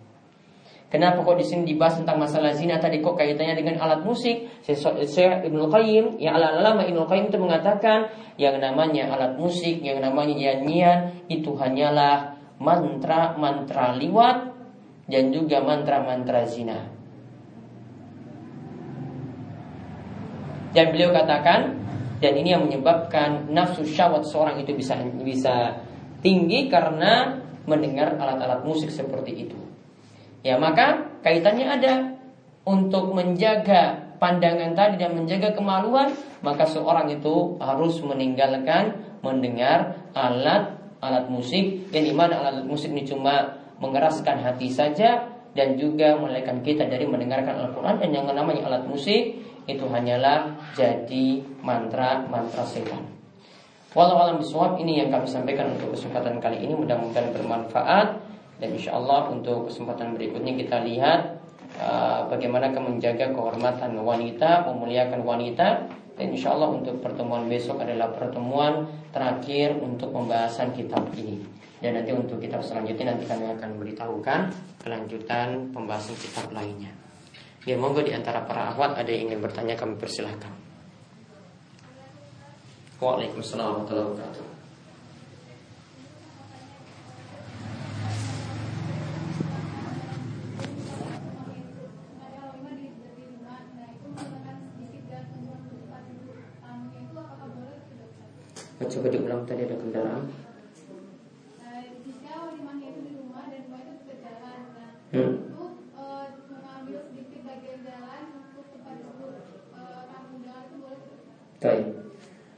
Kenapa 0.88 1.20
kok 1.20 1.36
di 1.36 1.44
sini 1.44 1.68
dibahas 1.68 2.00
tentang 2.00 2.16
masalah 2.16 2.56
zina 2.56 2.80
tadi 2.80 3.04
kok 3.04 3.20
kaitannya 3.20 3.60
dengan 3.60 3.76
alat 3.84 4.08
musik? 4.08 4.48
Syekh 4.64 5.44
Ibnu 5.44 5.68
Qayyim, 5.68 6.16
yang 6.24 6.40
ala-alama 6.40 6.88
Ibnu 6.88 7.04
Qayyim 7.04 7.28
itu 7.28 7.36
mengatakan 7.44 8.08
yang 8.40 8.56
namanya 8.64 9.12
alat 9.12 9.36
musik, 9.36 9.84
yang 9.84 10.00
namanya 10.00 10.32
nyanyian 10.32 11.28
itu 11.28 11.52
hanyalah 11.60 12.40
mantra-mantra 12.64 14.00
liwat 14.00 14.56
dan 15.12 15.36
juga 15.36 15.60
mantra-mantra 15.60 16.48
zina. 16.48 16.80
Dan 20.72 20.96
beliau 20.96 21.12
katakan 21.12 21.84
dan 22.24 22.32
ini 22.32 22.56
yang 22.56 22.64
menyebabkan 22.64 23.52
nafsu 23.52 23.84
syahwat 23.84 24.24
seorang 24.24 24.64
itu 24.64 24.72
bisa 24.72 24.96
bisa 25.20 25.84
tinggi 26.24 26.72
karena 26.72 27.44
mendengar 27.68 28.16
alat-alat 28.16 28.64
musik 28.64 28.88
seperti 28.88 29.52
itu. 29.52 29.67
Ya, 30.48 30.56
maka 30.56 31.12
kaitannya 31.28 31.68
ada. 31.68 31.94
Untuk 32.64 33.16
menjaga 33.16 34.16
pandangan 34.20 34.76
tadi 34.76 35.00
dan 35.00 35.16
menjaga 35.16 35.56
kemaluan, 35.56 36.12
maka 36.44 36.64
seorang 36.68 37.12
itu 37.12 37.56
harus 37.60 38.00
meninggalkan 38.04 38.96
mendengar 39.24 39.96
alat 40.16 40.76
alat 41.04 41.28
musik. 41.28 41.92
Yang 41.92 42.12
di 42.12 42.14
mana 42.16 42.44
alat 42.44 42.64
musik 42.64 42.92
ini 42.92 43.04
cuma 43.04 43.60
mengeraskan 43.84 44.40
hati 44.44 44.72
saja 44.72 45.32
dan 45.56 45.76
juga 45.80 46.16
melalaikan 46.20 46.64
kita 46.64 46.88
dari 46.88 47.04
mendengarkan 47.08 47.68
Al-Quran. 47.68 48.04
Dan 48.04 48.10
yang 48.16 48.28
namanya 48.32 48.68
alat 48.68 48.84
musik 48.88 49.36
itu 49.68 49.86
hanyalah 49.88 50.56
jadi 50.76 51.44
mantra-mantra 51.60 52.64
setan. 52.64 53.04
Walau 53.96 54.20
alam 54.20 54.44
biswab 54.44 54.76
ini 54.80 55.00
yang 55.00 55.10
kami 55.12 55.28
sampaikan 55.28 55.72
untuk 55.76 55.96
kesempatan 55.96 56.40
kali 56.44 56.68
ini. 56.68 56.76
Mudah-mudahan 56.76 57.32
bermanfaat 57.32 58.08
dan 58.58 58.70
insya 58.74 58.98
Allah 58.98 59.30
untuk 59.30 59.70
kesempatan 59.70 60.18
berikutnya 60.18 60.58
kita 60.58 60.82
lihat 60.82 61.38
uh, 61.78 62.26
bagaimana 62.26 62.74
menjaga 62.74 63.30
kehormatan 63.30 63.94
wanita, 64.02 64.66
memuliakan 64.66 65.22
wanita 65.22 65.86
dan 66.18 66.28
insya 66.34 66.58
Allah 66.58 66.74
untuk 66.74 66.98
pertemuan 67.06 67.46
besok 67.46 67.78
adalah 67.78 68.10
pertemuan 68.10 68.90
terakhir 69.14 69.78
untuk 69.78 70.10
pembahasan 70.10 70.74
kitab 70.74 71.06
ini. 71.14 71.38
Dan 71.78 71.94
nanti 71.94 72.10
untuk 72.10 72.42
kitab 72.42 72.66
selanjutnya 72.66 73.14
nanti 73.14 73.30
kami 73.30 73.54
akan 73.54 73.78
beritahukan 73.78 74.40
kelanjutan 74.82 75.70
pembahasan 75.70 76.18
kitab 76.18 76.50
lainnya. 76.50 76.90
Ya 77.70 77.78
monggo 77.78 78.02
di 78.02 78.18
antara 78.18 78.42
para 78.50 78.74
akhwat 78.74 78.98
ada 78.98 79.12
yang 79.14 79.30
ingin 79.30 79.46
bertanya 79.46 79.78
kami 79.78 79.94
persilahkan. 80.02 80.50
Waalaikumsalam 82.98 83.86
warahmatullahi 83.86 84.10
wabarakatuh. 84.18 84.58
Coba 98.88 99.14
diulang 99.14 99.37
tadi 99.48 99.64
ada 99.64 99.76
kendaraan. 99.80 100.24
Hmm. 105.08 105.34
Baik. 111.58 111.88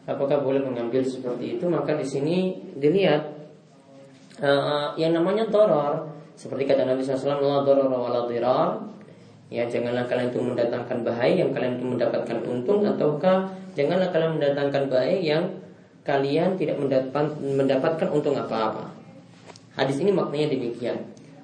Apakah 0.09 0.41
boleh 0.41 0.59
mengambil 0.65 1.05
seperti 1.05 1.55
itu? 1.55 1.65
Maka 1.69 1.93
di 1.95 2.03
sini 2.03 2.57
dilihat 2.75 3.21
uh, 4.41 4.91
yang 4.97 5.13
namanya 5.13 5.45
doror, 5.47 6.09
seperti 6.33 6.65
kata 6.65 6.89
Nabi 6.89 7.05
SAW, 7.05 7.39
la 7.39 7.61
doror 7.61 7.87
wala 7.87 8.25
dirar. 8.25 8.81
Ya, 9.49 9.65
janganlah 9.65 10.05
kalian 10.05 10.29
itu 10.29 10.41
mendatangkan 10.45 11.01
bahaya 11.01 11.41
yang 11.41 11.49
kalian 11.49 11.81
itu 11.81 11.85
mendapatkan 11.89 12.37
untung 12.45 12.85
ataukah 12.85 13.49
janganlah 13.73 14.13
kalian 14.13 14.37
mendatangkan 14.37 14.93
bahaya 14.93 15.17
yang 15.17 15.43
kalian 16.09 16.57
tidak 16.57 16.81
mendapatkan 17.37 18.09
untung 18.09 18.33
apa-apa. 18.33 18.89
Hadis 19.77 20.01
ini 20.01 20.09
maknanya 20.09 20.57
demikian. 20.57 20.97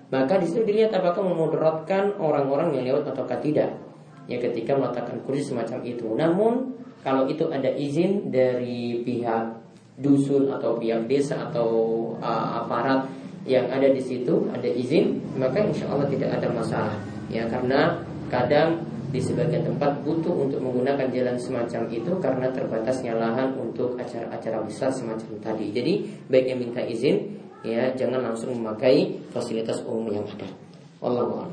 Maka 0.09 0.41
di 0.41 0.49
situ 0.49 0.65
dilihat 0.65 0.89
apakah 0.97 1.21
memudaratkan 1.21 2.17
orang-orang 2.17 2.73
yang 2.73 2.83
lewat 2.89 3.13
ataukah 3.13 3.37
tidak. 3.45 3.77
Ya 4.25 4.41
ketika 4.41 4.73
meletakkan 4.73 5.21
kursi 5.21 5.53
semacam 5.53 5.85
itu. 5.85 6.09
Namun 6.17 6.73
kalau 7.05 7.29
itu 7.29 7.45
ada 7.53 7.69
izin 7.69 8.33
dari 8.33 9.05
pihak 9.05 9.61
dusun 10.01 10.49
atau 10.49 10.81
pihak 10.81 11.05
desa 11.05 11.45
atau 11.47 11.69
uh, 12.17 12.65
aparat 12.65 13.05
yang 13.45 13.69
ada 13.69 13.93
di 13.93 14.01
situ 14.01 14.49
ada 14.49 14.65
izin 14.65 15.21
maka 15.37 15.61
insya 15.61 15.85
Allah 15.87 16.09
tidak 16.09 16.33
ada 16.33 16.49
masalah 16.49 16.97
ya 17.29 17.45
karena 17.45 18.01
kadang 18.27 18.81
di 19.15 19.23
sebagian 19.23 19.63
tempat 19.63 20.03
butuh 20.03 20.35
untuk 20.35 20.59
menggunakan 20.59 21.07
jalan 21.07 21.39
semacam 21.39 21.87
itu 21.87 22.11
karena 22.19 22.51
terbatasnya 22.51 23.15
lahan 23.15 23.55
untuk 23.55 23.95
acara-acara 23.95 24.59
besar 24.67 24.91
semacam 24.91 25.39
tadi. 25.39 25.71
Jadi 25.71 25.93
baik 26.27 26.45
yang 26.51 26.59
minta 26.59 26.83
izin 26.83 27.39
ya 27.63 27.95
jangan 27.95 28.27
langsung 28.27 28.51
memakai 28.59 29.23
fasilitas 29.31 29.79
umum 29.87 30.11
yang 30.11 30.27
ada. 30.27 30.51
Allah 30.99 31.47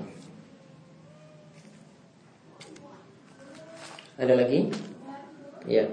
Ada 4.18 4.34
lagi? 4.34 4.66
Ya. 5.70 5.86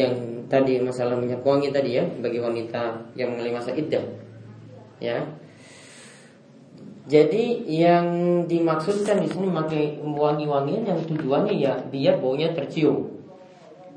yang 0.00 0.39
tadi 0.50 0.82
masalah 0.82 1.14
minyak 1.14 1.46
wangi 1.46 1.70
tadi 1.70 2.02
ya 2.02 2.04
bagi 2.18 2.42
wanita 2.42 3.14
yang 3.14 3.32
mengalami 3.32 3.54
masa 3.54 3.70
iddah. 3.70 4.02
Ya. 4.98 5.22
Jadi 7.06 7.64
yang 7.70 8.06
dimaksudkan 8.44 9.22
di 9.22 9.30
sini 9.30 9.48
memakai 9.48 9.98
wangi-wangian 10.02 10.84
yang 10.84 11.00
tujuannya 11.06 11.54
ya 11.56 11.72
dia 11.88 12.18
baunya 12.18 12.52
tercium 12.52 13.08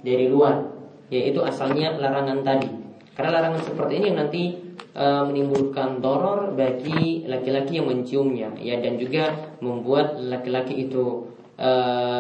dari 0.06 0.30
luar 0.30 0.66
yaitu 1.10 1.42
asalnya 1.42 1.98
larangan 1.98 2.46
tadi. 2.46 2.70
Karena 3.13 3.42
larangan 3.42 3.62
seperti 3.62 3.94
ini 4.02 4.10
nanti 4.18 4.44
e, 4.98 5.06
menimbulkan 5.30 6.02
doror 6.02 6.58
bagi 6.58 7.28
laki-laki 7.30 7.78
yang 7.82 7.89
menciumnya. 7.89 8.50
Ya 8.58 8.82
dan 8.82 8.98
juga 8.98 9.54
membuat 9.62 10.18
laki-laki 10.18 10.89
itu 10.89 11.34
e, 11.63 11.71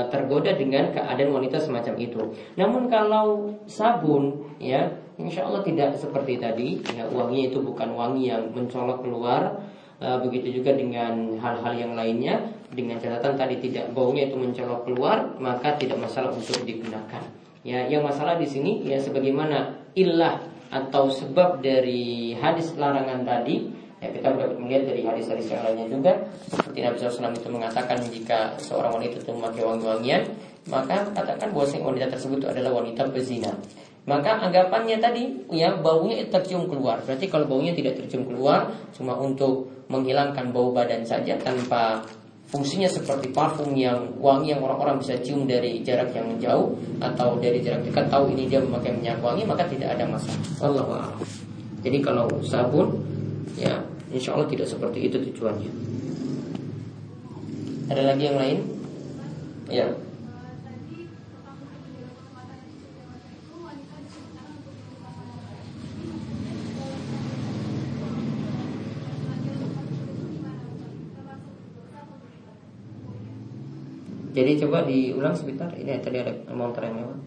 tergoda 0.07 0.55
dengan 0.55 0.95
keadaan 0.95 1.35
wanita 1.35 1.59
semacam 1.59 1.93
itu. 1.99 2.21
Namun 2.55 2.87
kalau 2.87 3.51
sabun 3.67 4.55
ya 4.63 4.87
insya 5.19 5.45
Allah 5.45 5.61
tidak 5.67 5.99
seperti 5.99 6.39
tadi 6.39 6.79
ya 6.95 7.05
wanginya 7.11 7.51
itu 7.51 7.59
bukan 7.59 7.91
wangi 7.93 8.31
yang 8.31 8.47
mencolok 8.55 9.03
keluar 9.03 9.59
e, 9.99 10.07
begitu 10.23 10.63
juga 10.63 10.71
dengan 10.71 11.35
hal-hal 11.43 11.73
yang 11.75 11.93
lainnya 11.99 12.39
dengan 12.71 12.97
catatan 12.97 13.37
tadi 13.37 13.59
tidak 13.59 13.91
baunya 13.91 14.31
itu 14.31 14.39
mencolok 14.39 14.87
keluar 14.87 15.35
maka 15.37 15.75
tidak 15.75 15.99
masalah 15.99 16.31
untuk 16.31 16.63
digunakan. 16.63 17.21
Ya, 17.63 17.87
yang 17.87 18.03
masalah 18.03 18.35
di 18.35 18.47
sini 18.47 18.83
ya 18.83 18.99
sebagaimana 18.99 19.71
ilah 19.95 20.35
atau 20.73 21.07
sebab 21.07 21.61
dari 21.63 22.33
hadis 22.35 22.75
larangan 22.75 23.23
tadi 23.23 23.82
Ya, 24.03 24.11
kita 24.11 24.35
melihat 24.35 24.83
dari 24.83 25.01
hadis-hadis 25.07 25.47
yang 25.47 25.63
lainnya 25.63 25.87
juga 25.87 26.11
seperti 26.51 26.83
Nabi 26.83 26.95
SAW 26.99 27.31
itu 27.31 27.47
mengatakan 27.47 28.03
jika 28.11 28.51
seorang 28.59 28.99
wanita 28.99 29.23
itu 29.23 29.31
memakai 29.31 29.63
wangi-wangian 29.63 30.21
maka 30.67 31.07
katakan 31.15 31.55
bahwa 31.55 31.67
wanita 31.91 32.11
tersebut 32.11 32.43
adalah 32.43 32.83
wanita 32.83 33.07
pezina. 33.15 33.51
Maka 34.03 34.43
anggapannya 34.43 34.99
tadi 34.99 35.31
ya 35.55 35.79
baunya 35.79 36.19
tercium 36.27 36.67
keluar. 36.67 36.99
Berarti 37.07 37.31
kalau 37.31 37.47
baunya 37.47 37.71
tidak 37.71 37.95
tercium 38.03 38.27
keluar 38.27 38.67
cuma 38.91 39.15
untuk 39.15 39.71
menghilangkan 39.87 40.51
bau 40.51 40.75
badan 40.75 41.07
saja 41.07 41.39
tanpa 41.39 42.03
fungsinya 42.51 42.91
seperti 42.91 43.31
parfum 43.31 43.71
yang 43.71 44.19
wangi 44.19 44.51
yang 44.51 44.59
orang-orang 44.59 44.99
bisa 44.99 45.15
cium 45.23 45.47
dari 45.47 45.79
jarak 45.79 46.11
yang 46.11 46.27
jauh 46.43 46.75
atau 46.99 47.39
dari 47.39 47.63
jarak 47.63 47.87
dekat 47.87 48.11
tahu 48.11 48.35
ini 48.35 48.51
dia 48.51 48.59
memakai 48.59 48.91
minyak 48.91 49.23
wangi 49.23 49.47
maka 49.47 49.63
tidak 49.71 49.95
ada 49.95 50.03
masalah. 50.03 50.43
Allah 50.59 51.07
Jadi 51.79 51.97
kalau 52.03 52.27
sabun 52.43 52.99
ya 53.57 53.83
Insya 54.13 54.37
Allah 54.37 54.45
tidak 54.45 54.69
seperti 54.69 55.09
itu 55.09 55.17
tujuannya. 55.17 55.71
Ada 57.89 58.13
lagi 58.13 58.23
yang 58.29 58.37
lain? 58.37 58.59
Ya. 59.73 59.89
Jadi 74.33 74.51
coba 74.61 74.85
diulang 74.85 75.33
sebentar. 75.33 75.73
Ini 75.73 76.01
tadi 76.05 76.21
ada 76.21 76.33
motor 76.53 76.85
yang 76.85 77.01
lewat. 77.01 77.19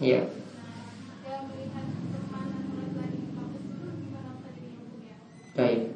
Iya. 0.00 0.24
Baik. 5.60 5.92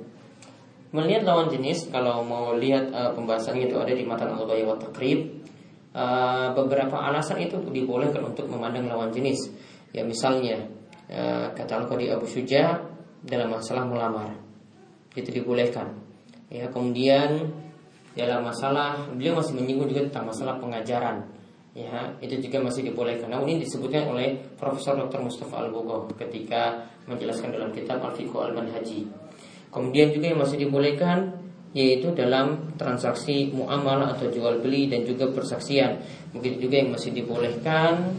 Melihat 0.95 1.27
lawan 1.27 1.51
jenis, 1.51 1.91
kalau 1.91 2.23
mau 2.23 2.55
lihat 2.55 2.95
uh, 2.95 3.11
pembahasannya 3.19 3.67
itu 3.67 3.75
ada 3.83 3.91
di 3.91 4.07
matan 4.07 4.31
al-ghaya 4.31 4.63
wa 4.63 4.79
takrib. 4.79 5.43
Uh, 5.91 6.55
beberapa 6.55 6.95
alasan 6.95 7.43
itu 7.43 7.59
dibolehkan 7.71 8.23
untuk 8.23 8.47
memandang 8.47 8.87
lawan 8.87 9.11
jenis. 9.11 9.51
Ya 9.91 10.07
misalnya 10.07 10.71
uh, 11.11 11.51
kata 11.51 11.83
Al-Qadi 11.83 12.15
Abu 12.15 12.31
Suja 12.31 12.79
dalam 13.27 13.51
masalah 13.51 13.83
melamar. 13.91 14.39
Itu 15.19 15.35
dibolehkan. 15.35 15.99
Ya, 16.47 16.71
kemudian 16.71 17.51
dalam 18.15 18.47
masalah 18.47 19.11
beliau 19.11 19.43
masih 19.43 19.59
menyinggung 19.59 19.91
juga 19.91 20.07
tentang 20.07 20.31
masalah 20.31 20.63
pengajaran. 20.63 21.27
Ya, 21.75 22.15
itu 22.23 22.39
juga 22.39 22.63
masih 22.63 22.87
dibolehkan. 22.87 23.35
Namun 23.35 23.51
ini 23.51 23.67
disebutkan 23.67 24.07
oleh 24.15 24.39
Profesor 24.55 24.95
Dr. 24.95 25.27
Mustafa 25.27 25.67
Al-Bugho 25.67 26.07
ketika 26.15 26.87
menjelaskan 27.11 27.51
dalam 27.51 27.75
kitab 27.75 27.99
Al-Fiqh 27.99 28.31
Al-Manhaji. 28.31 29.24
Kemudian 29.75 30.15
juga 30.15 30.31
yang 30.31 30.39
masih 30.39 30.63
dibolehkan 30.63 31.43
yaitu 31.75 32.15
dalam 32.15 32.71
transaksi 32.79 33.51
muamalah 33.51 34.15
atau 34.15 34.31
jual 34.31 34.63
beli 34.63 34.87
dan 34.87 35.03
juga 35.03 35.27
persaksian. 35.35 35.99
Mungkin 36.31 36.63
juga 36.63 36.79
yang 36.79 36.95
masih 36.95 37.11
dibolehkan 37.11 38.15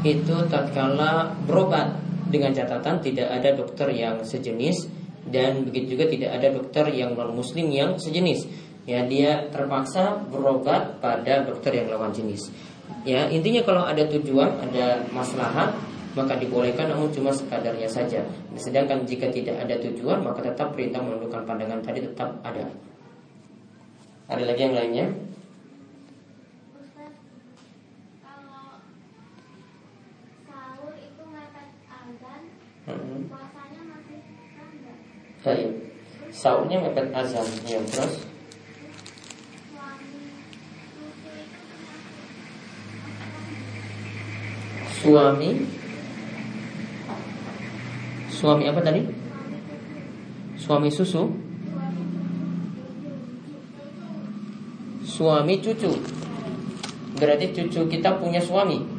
itu 0.00 0.36
tatkala 0.48 1.36
berobat 1.44 1.92
dengan 2.32 2.56
catatan 2.56 3.04
tidak 3.04 3.28
ada 3.28 3.52
dokter 3.52 3.92
yang 3.92 4.24
sejenis 4.24 4.88
dan 5.28 5.68
begitu 5.68 5.98
juga 5.98 6.08
tidak 6.08 6.30
ada 6.40 6.48
dokter 6.56 6.88
yang 6.96 7.12
non 7.12 7.36
muslim 7.36 7.68
yang 7.68 8.00
sejenis. 8.00 8.48
Ya 8.88 9.04
dia 9.04 9.52
terpaksa 9.52 10.24
berobat 10.32 11.02
pada 11.04 11.44
dokter 11.44 11.84
yang 11.84 11.92
lawan 11.92 12.16
jenis. 12.16 12.48
Ya 13.04 13.28
intinya 13.28 13.60
kalau 13.66 13.82
ada 13.82 14.06
tujuan, 14.08 14.62
ada 14.62 15.04
maslahat 15.10 15.74
maka 16.16 16.32
dibolehkan 16.40 16.88
namun 16.88 17.12
cuma 17.12 17.28
sekadarnya 17.28 17.84
saja. 17.84 18.24
Sedangkan 18.56 19.04
jika 19.04 19.28
tidak 19.28 19.60
ada 19.60 19.76
tujuan 19.84 20.24
maka 20.24 20.40
tetap 20.40 20.72
perintah 20.72 21.04
menundukkan 21.04 21.44
pandangan 21.44 21.84
tadi 21.84 22.00
tetap 22.00 22.40
ada. 22.40 22.64
Ada 24.32 24.42
lagi 24.48 24.60
yang 24.64 24.74
lainnya? 24.74 25.06
Hmm. 32.86 33.28
Baik. 35.44 35.70
Sahurnya 36.32 36.78
mepet 36.82 37.06
azan, 37.12 37.46
ya 37.68 37.78
terus. 37.86 38.24
Suami 44.96 45.50
Suami 48.36 48.68
apa 48.68 48.84
tadi? 48.84 49.00
Suami 50.60 50.92
susu 50.92 51.24
Suami 55.00 55.56
cucu 55.64 55.92
Berarti 57.16 57.56
cucu 57.56 57.80
kita 57.88 58.20
punya 58.20 58.44
suami 58.44 58.96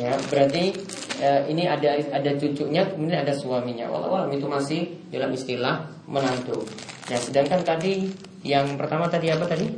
Ya, 0.00 0.16
berarti 0.32 0.72
eh, 1.20 1.40
ini 1.52 1.68
ada 1.68 1.92
ada 1.92 2.30
cucunya, 2.40 2.88
kemudian 2.88 3.20
ada 3.20 3.36
suaminya. 3.36 3.84
Walau 3.90 4.32
itu 4.32 4.48
masih 4.48 4.88
dalam 5.12 5.28
istilah 5.36 5.82
menantu. 6.08 6.64
Ya, 7.12 7.20
sedangkan 7.20 7.60
tadi 7.60 8.08
yang 8.40 8.80
pertama 8.80 9.12
tadi 9.12 9.28
apa 9.28 9.44
tadi? 9.44 9.68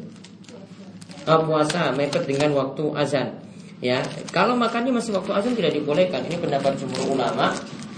Oh, 1.27 1.42
puasa 1.42 1.90
mepet 1.90 2.22
dengan 2.27 2.55
waktu 2.55 2.85
azan. 2.94 3.41
Ya, 3.83 3.99
kalau 4.31 4.55
makannya 4.55 4.95
masih 4.95 5.11
waktu 5.11 5.35
azan 5.35 5.59
tidak 5.59 5.75
dibolehkan. 5.75 6.23
Ini 6.31 6.38
pendapat 6.38 6.79
jumhur 6.79 7.18
ulama 7.18 7.51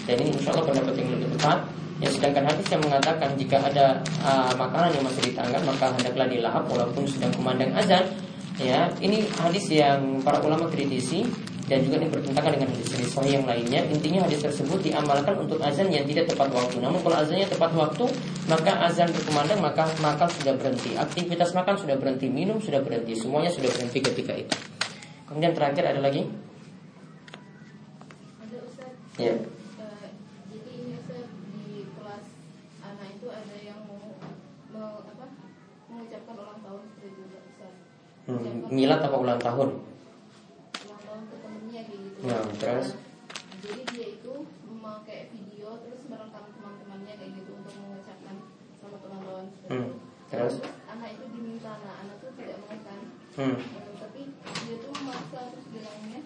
dan 0.09 0.17
ini 0.17 0.33
insya 0.33 0.57
Allah 0.57 0.73
pendapat 0.73 0.97
yang 0.97 1.13
lebih 1.13 1.29
tepat. 1.37 1.61
Ya, 2.01 2.09
sedangkan 2.09 2.49
hadis 2.49 2.67
yang 2.73 2.83
mengatakan 2.83 3.37
jika 3.37 3.61
ada 3.61 4.01
uh, 4.25 4.51
makanan 4.57 4.97
yang 4.97 5.05
masih 5.05 5.29
di 5.29 5.33
tangan 5.37 5.61
maka 5.63 5.93
hendaklah 5.93 6.27
dilahap 6.27 6.65
walaupun 6.73 7.05
sedang 7.05 7.31
kumandang 7.37 7.77
azan. 7.77 8.01
Ya, 8.57 8.89
ini 9.05 9.29
hadis 9.37 9.69
yang 9.69 10.25
para 10.25 10.41
ulama 10.41 10.73
kritisi 10.73 11.29
dan 11.69 11.85
juga 11.85 12.01
ini 12.01 12.09
bertentangan 12.09 12.53
dengan 12.57 12.69
hadis-hadis 12.73 13.09
sahih 13.13 13.41
yang 13.41 13.45
lainnya. 13.45 13.85
Intinya 13.93 14.25
hadis 14.25 14.41
tersebut 14.41 14.81
diamalkan 14.89 15.37
untuk 15.37 15.61
azan 15.61 15.93
yang 15.93 16.09
tidak 16.09 16.33
tepat 16.33 16.49
waktu. 16.49 16.81
Namun 16.81 17.05
kalau 17.05 17.21
azannya 17.21 17.45
tepat 17.45 17.77
waktu, 17.77 18.05
maka 18.49 18.73
azan 18.89 19.13
berkumandang 19.13 19.61
maka 19.61 19.85
makan 20.01 20.29
sudah 20.33 20.57
berhenti, 20.57 20.97
aktivitas 20.97 21.53
makan 21.53 21.77
sudah 21.77 21.97
berhenti, 22.01 22.33
minum 22.33 22.57
sudah 22.57 22.81
berhenti, 22.81 23.13
semuanya 23.21 23.53
sudah 23.53 23.69
berhenti 23.69 24.01
ketika 24.01 24.33
itu. 24.33 24.74
Kemudian 25.35 25.51
terakhir 25.51 25.83
ada 25.83 25.99
lagi? 25.99 26.31
Ada 28.39 28.57
Ustaz. 28.71 28.95
Ya. 29.19 29.35
Uh, 29.35 30.07
jadi 30.47 30.71
ini 30.79 30.95
Ustaz 30.95 31.27
di 31.27 31.91
kelas 31.91 32.27
anak 32.79 33.19
itu 33.19 33.27
ada 33.35 33.57
yang 33.59 33.83
mau, 33.83 34.15
mau 34.71 35.03
apa? 35.03 35.27
mengucapkan 35.91 36.39
ulang 36.39 36.63
tahun 36.63 36.83
itu 37.03 37.23
Ustaz. 37.35 37.75
Hmm, 38.31 38.71
milat 38.71 39.03
apa 39.03 39.17
ulang 39.19 39.43
tahun? 39.43 39.69
Ulang 40.87 41.03
tahun 41.03 41.23
ke 41.27 41.37
temennya 41.43 41.83
gitu. 41.83 42.19
Nah, 42.31 42.43
terus? 42.55 42.89
Jadi 43.59 43.83
dia 43.91 44.07
itu 44.15 44.35
memakai 44.71 45.35
video 45.35 45.83
terus 45.83 46.07
merekam 46.07 46.47
teman-temannya 46.47 47.15
kayak 47.19 47.33
gitu 47.43 47.59
untuk 47.59 47.75
mengucapkan 47.83 48.39
selamat 48.79 49.01
ulang 49.03 49.23
tahun. 49.27 49.47
Hmm, 49.67 49.89
terus? 50.31 50.63
anak 50.95 51.11
itu 51.19 51.25
diminta 51.27 51.75
nah 51.83 52.07
anak 52.07 52.23
itu 52.23 52.29
tidak 52.39 52.57
mau 52.63 52.79
kan. 52.87 53.01
Hmm. 53.35 53.57
Terus 55.35 55.67
bilangnya 55.75 56.21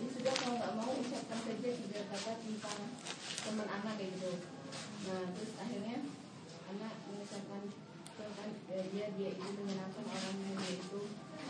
ini 0.00 0.08
sudah 0.16 0.32
kalau 0.32 0.56
nggak 0.56 0.72
mau 0.80 0.92
ucapkan 0.96 1.38
saja 1.44 1.68
tiga 1.76 2.00
kata 2.08 2.32
tentang 2.40 2.80
teman 3.44 3.68
anak 3.68 3.94
kayak 4.00 4.16
gitu 4.16 4.32
nah 5.06 5.22
terus 5.36 5.52
akhirnya 5.60 5.96
anak 6.66 6.94
mengucapkan 7.04 7.62
kan 8.16 8.50
eh, 8.72 8.84
dia 8.90 9.06
dia 9.14 9.30
itu 9.36 9.50
menyenangkan 9.60 10.04
orang 10.08 10.34
yang 10.40 10.56
dia 10.56 10.72
itu 10.72 11.00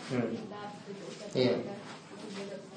Hmm. 0.07 0.31
pintar 0.31 0.71
itu 0.87 1.03
ucapkan 1.03 1.35
Iya. 1.35 1.55
tiga, 1.59 1.75
itu 2.15 2.27
boleh 2.31 2.59
Ustaz. 2.63 2.76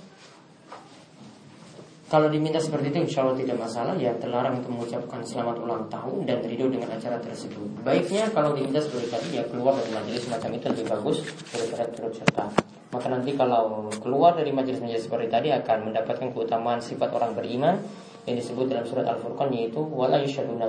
Kalau 2.10 2.26
diminta 2.26 2.58
seperti 2.58 2.90
itu 2.90 3.06
insya 3.06 3.22
Allah 3.22 3.38
tidak 3.38 3.62
masalah. 3.62 3.94
Ya 3.94 4.10
terlarang 4.18 4.58
untuk 4.58 4.74
mengucapkan 4.74 5.22
selamat 5.22 5.62
ulang 5.62 5.86
tahun 5.94 6.26
Dan 6.26 6.42
ridho 6.42 6.66
dengan 6.66 6.90
acara 6.90 7.22
tersebut. 7.22 7.86
Baiknya 7.86 8.26
kalau 8.34 8.58
diminta 8.58 8.82
seperti 8.82 9.14
tadi 9.14 9.38
Ya 9.38 9.46
keluar 9.46 9.78
dari 9.78 9.94
majelis 9.94 10.26
semacam 10.26 10.50
itu 10.58 10.66
lebih 10.74 10.86
bagus 10.90 11.18
Daripada 11.54 11.86
turut 11.94 12.14
serta. 12.18 12.50
Maka 12.90 13.08
nanti 13.14 13.38
kalau 13.38 13.86
keluar 14.02 14.34
dari 14.34 14.50
majelis-majelis 14.50 15.06
seperti 15.06 15.30
tadi 15.30 15.54
Akan 15.54 15.86
mendapatkan 15.86 16.34
keutamaan 16.34 16.82
sifat 16.82 17.14
orang 17.14 17.38
beriman 17.38 17.78
Yang 18.26 18.42
disebut 18.42 18.74
dalam 18.74 18.90
surat 18.90 19.06
Al-Furqan 19.06 19.54
Yaitu 19.54 19.86
Wala 19.86 20.18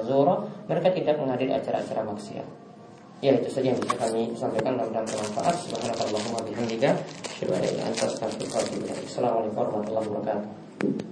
zora 0.05 0.45
Mereka 0.69 0.93
tidak 0.93 1.17
menghadiri 1.17 1.57
acara-acara 1.57 2.05
maksiat. 2.05 2.45
Ya 3.21 3.37
itu 3.37 3.53
saja 3.53 3.73
yang 3.73 3.81
bisa 3.81 3.97
kami 4.01 4.33
sampaikan. 4.33 4.81
Mudah-mudahan 4.81 5.05
bermanfaat. 5.05 5.57
Subhanakallahumma 5.69 6.41
bihamdika. 6.41 6.97
Assalamualaikum 9.05 9.61
warahmatullahi 9.61 10.09
wabarakatuh. 10.09 11.10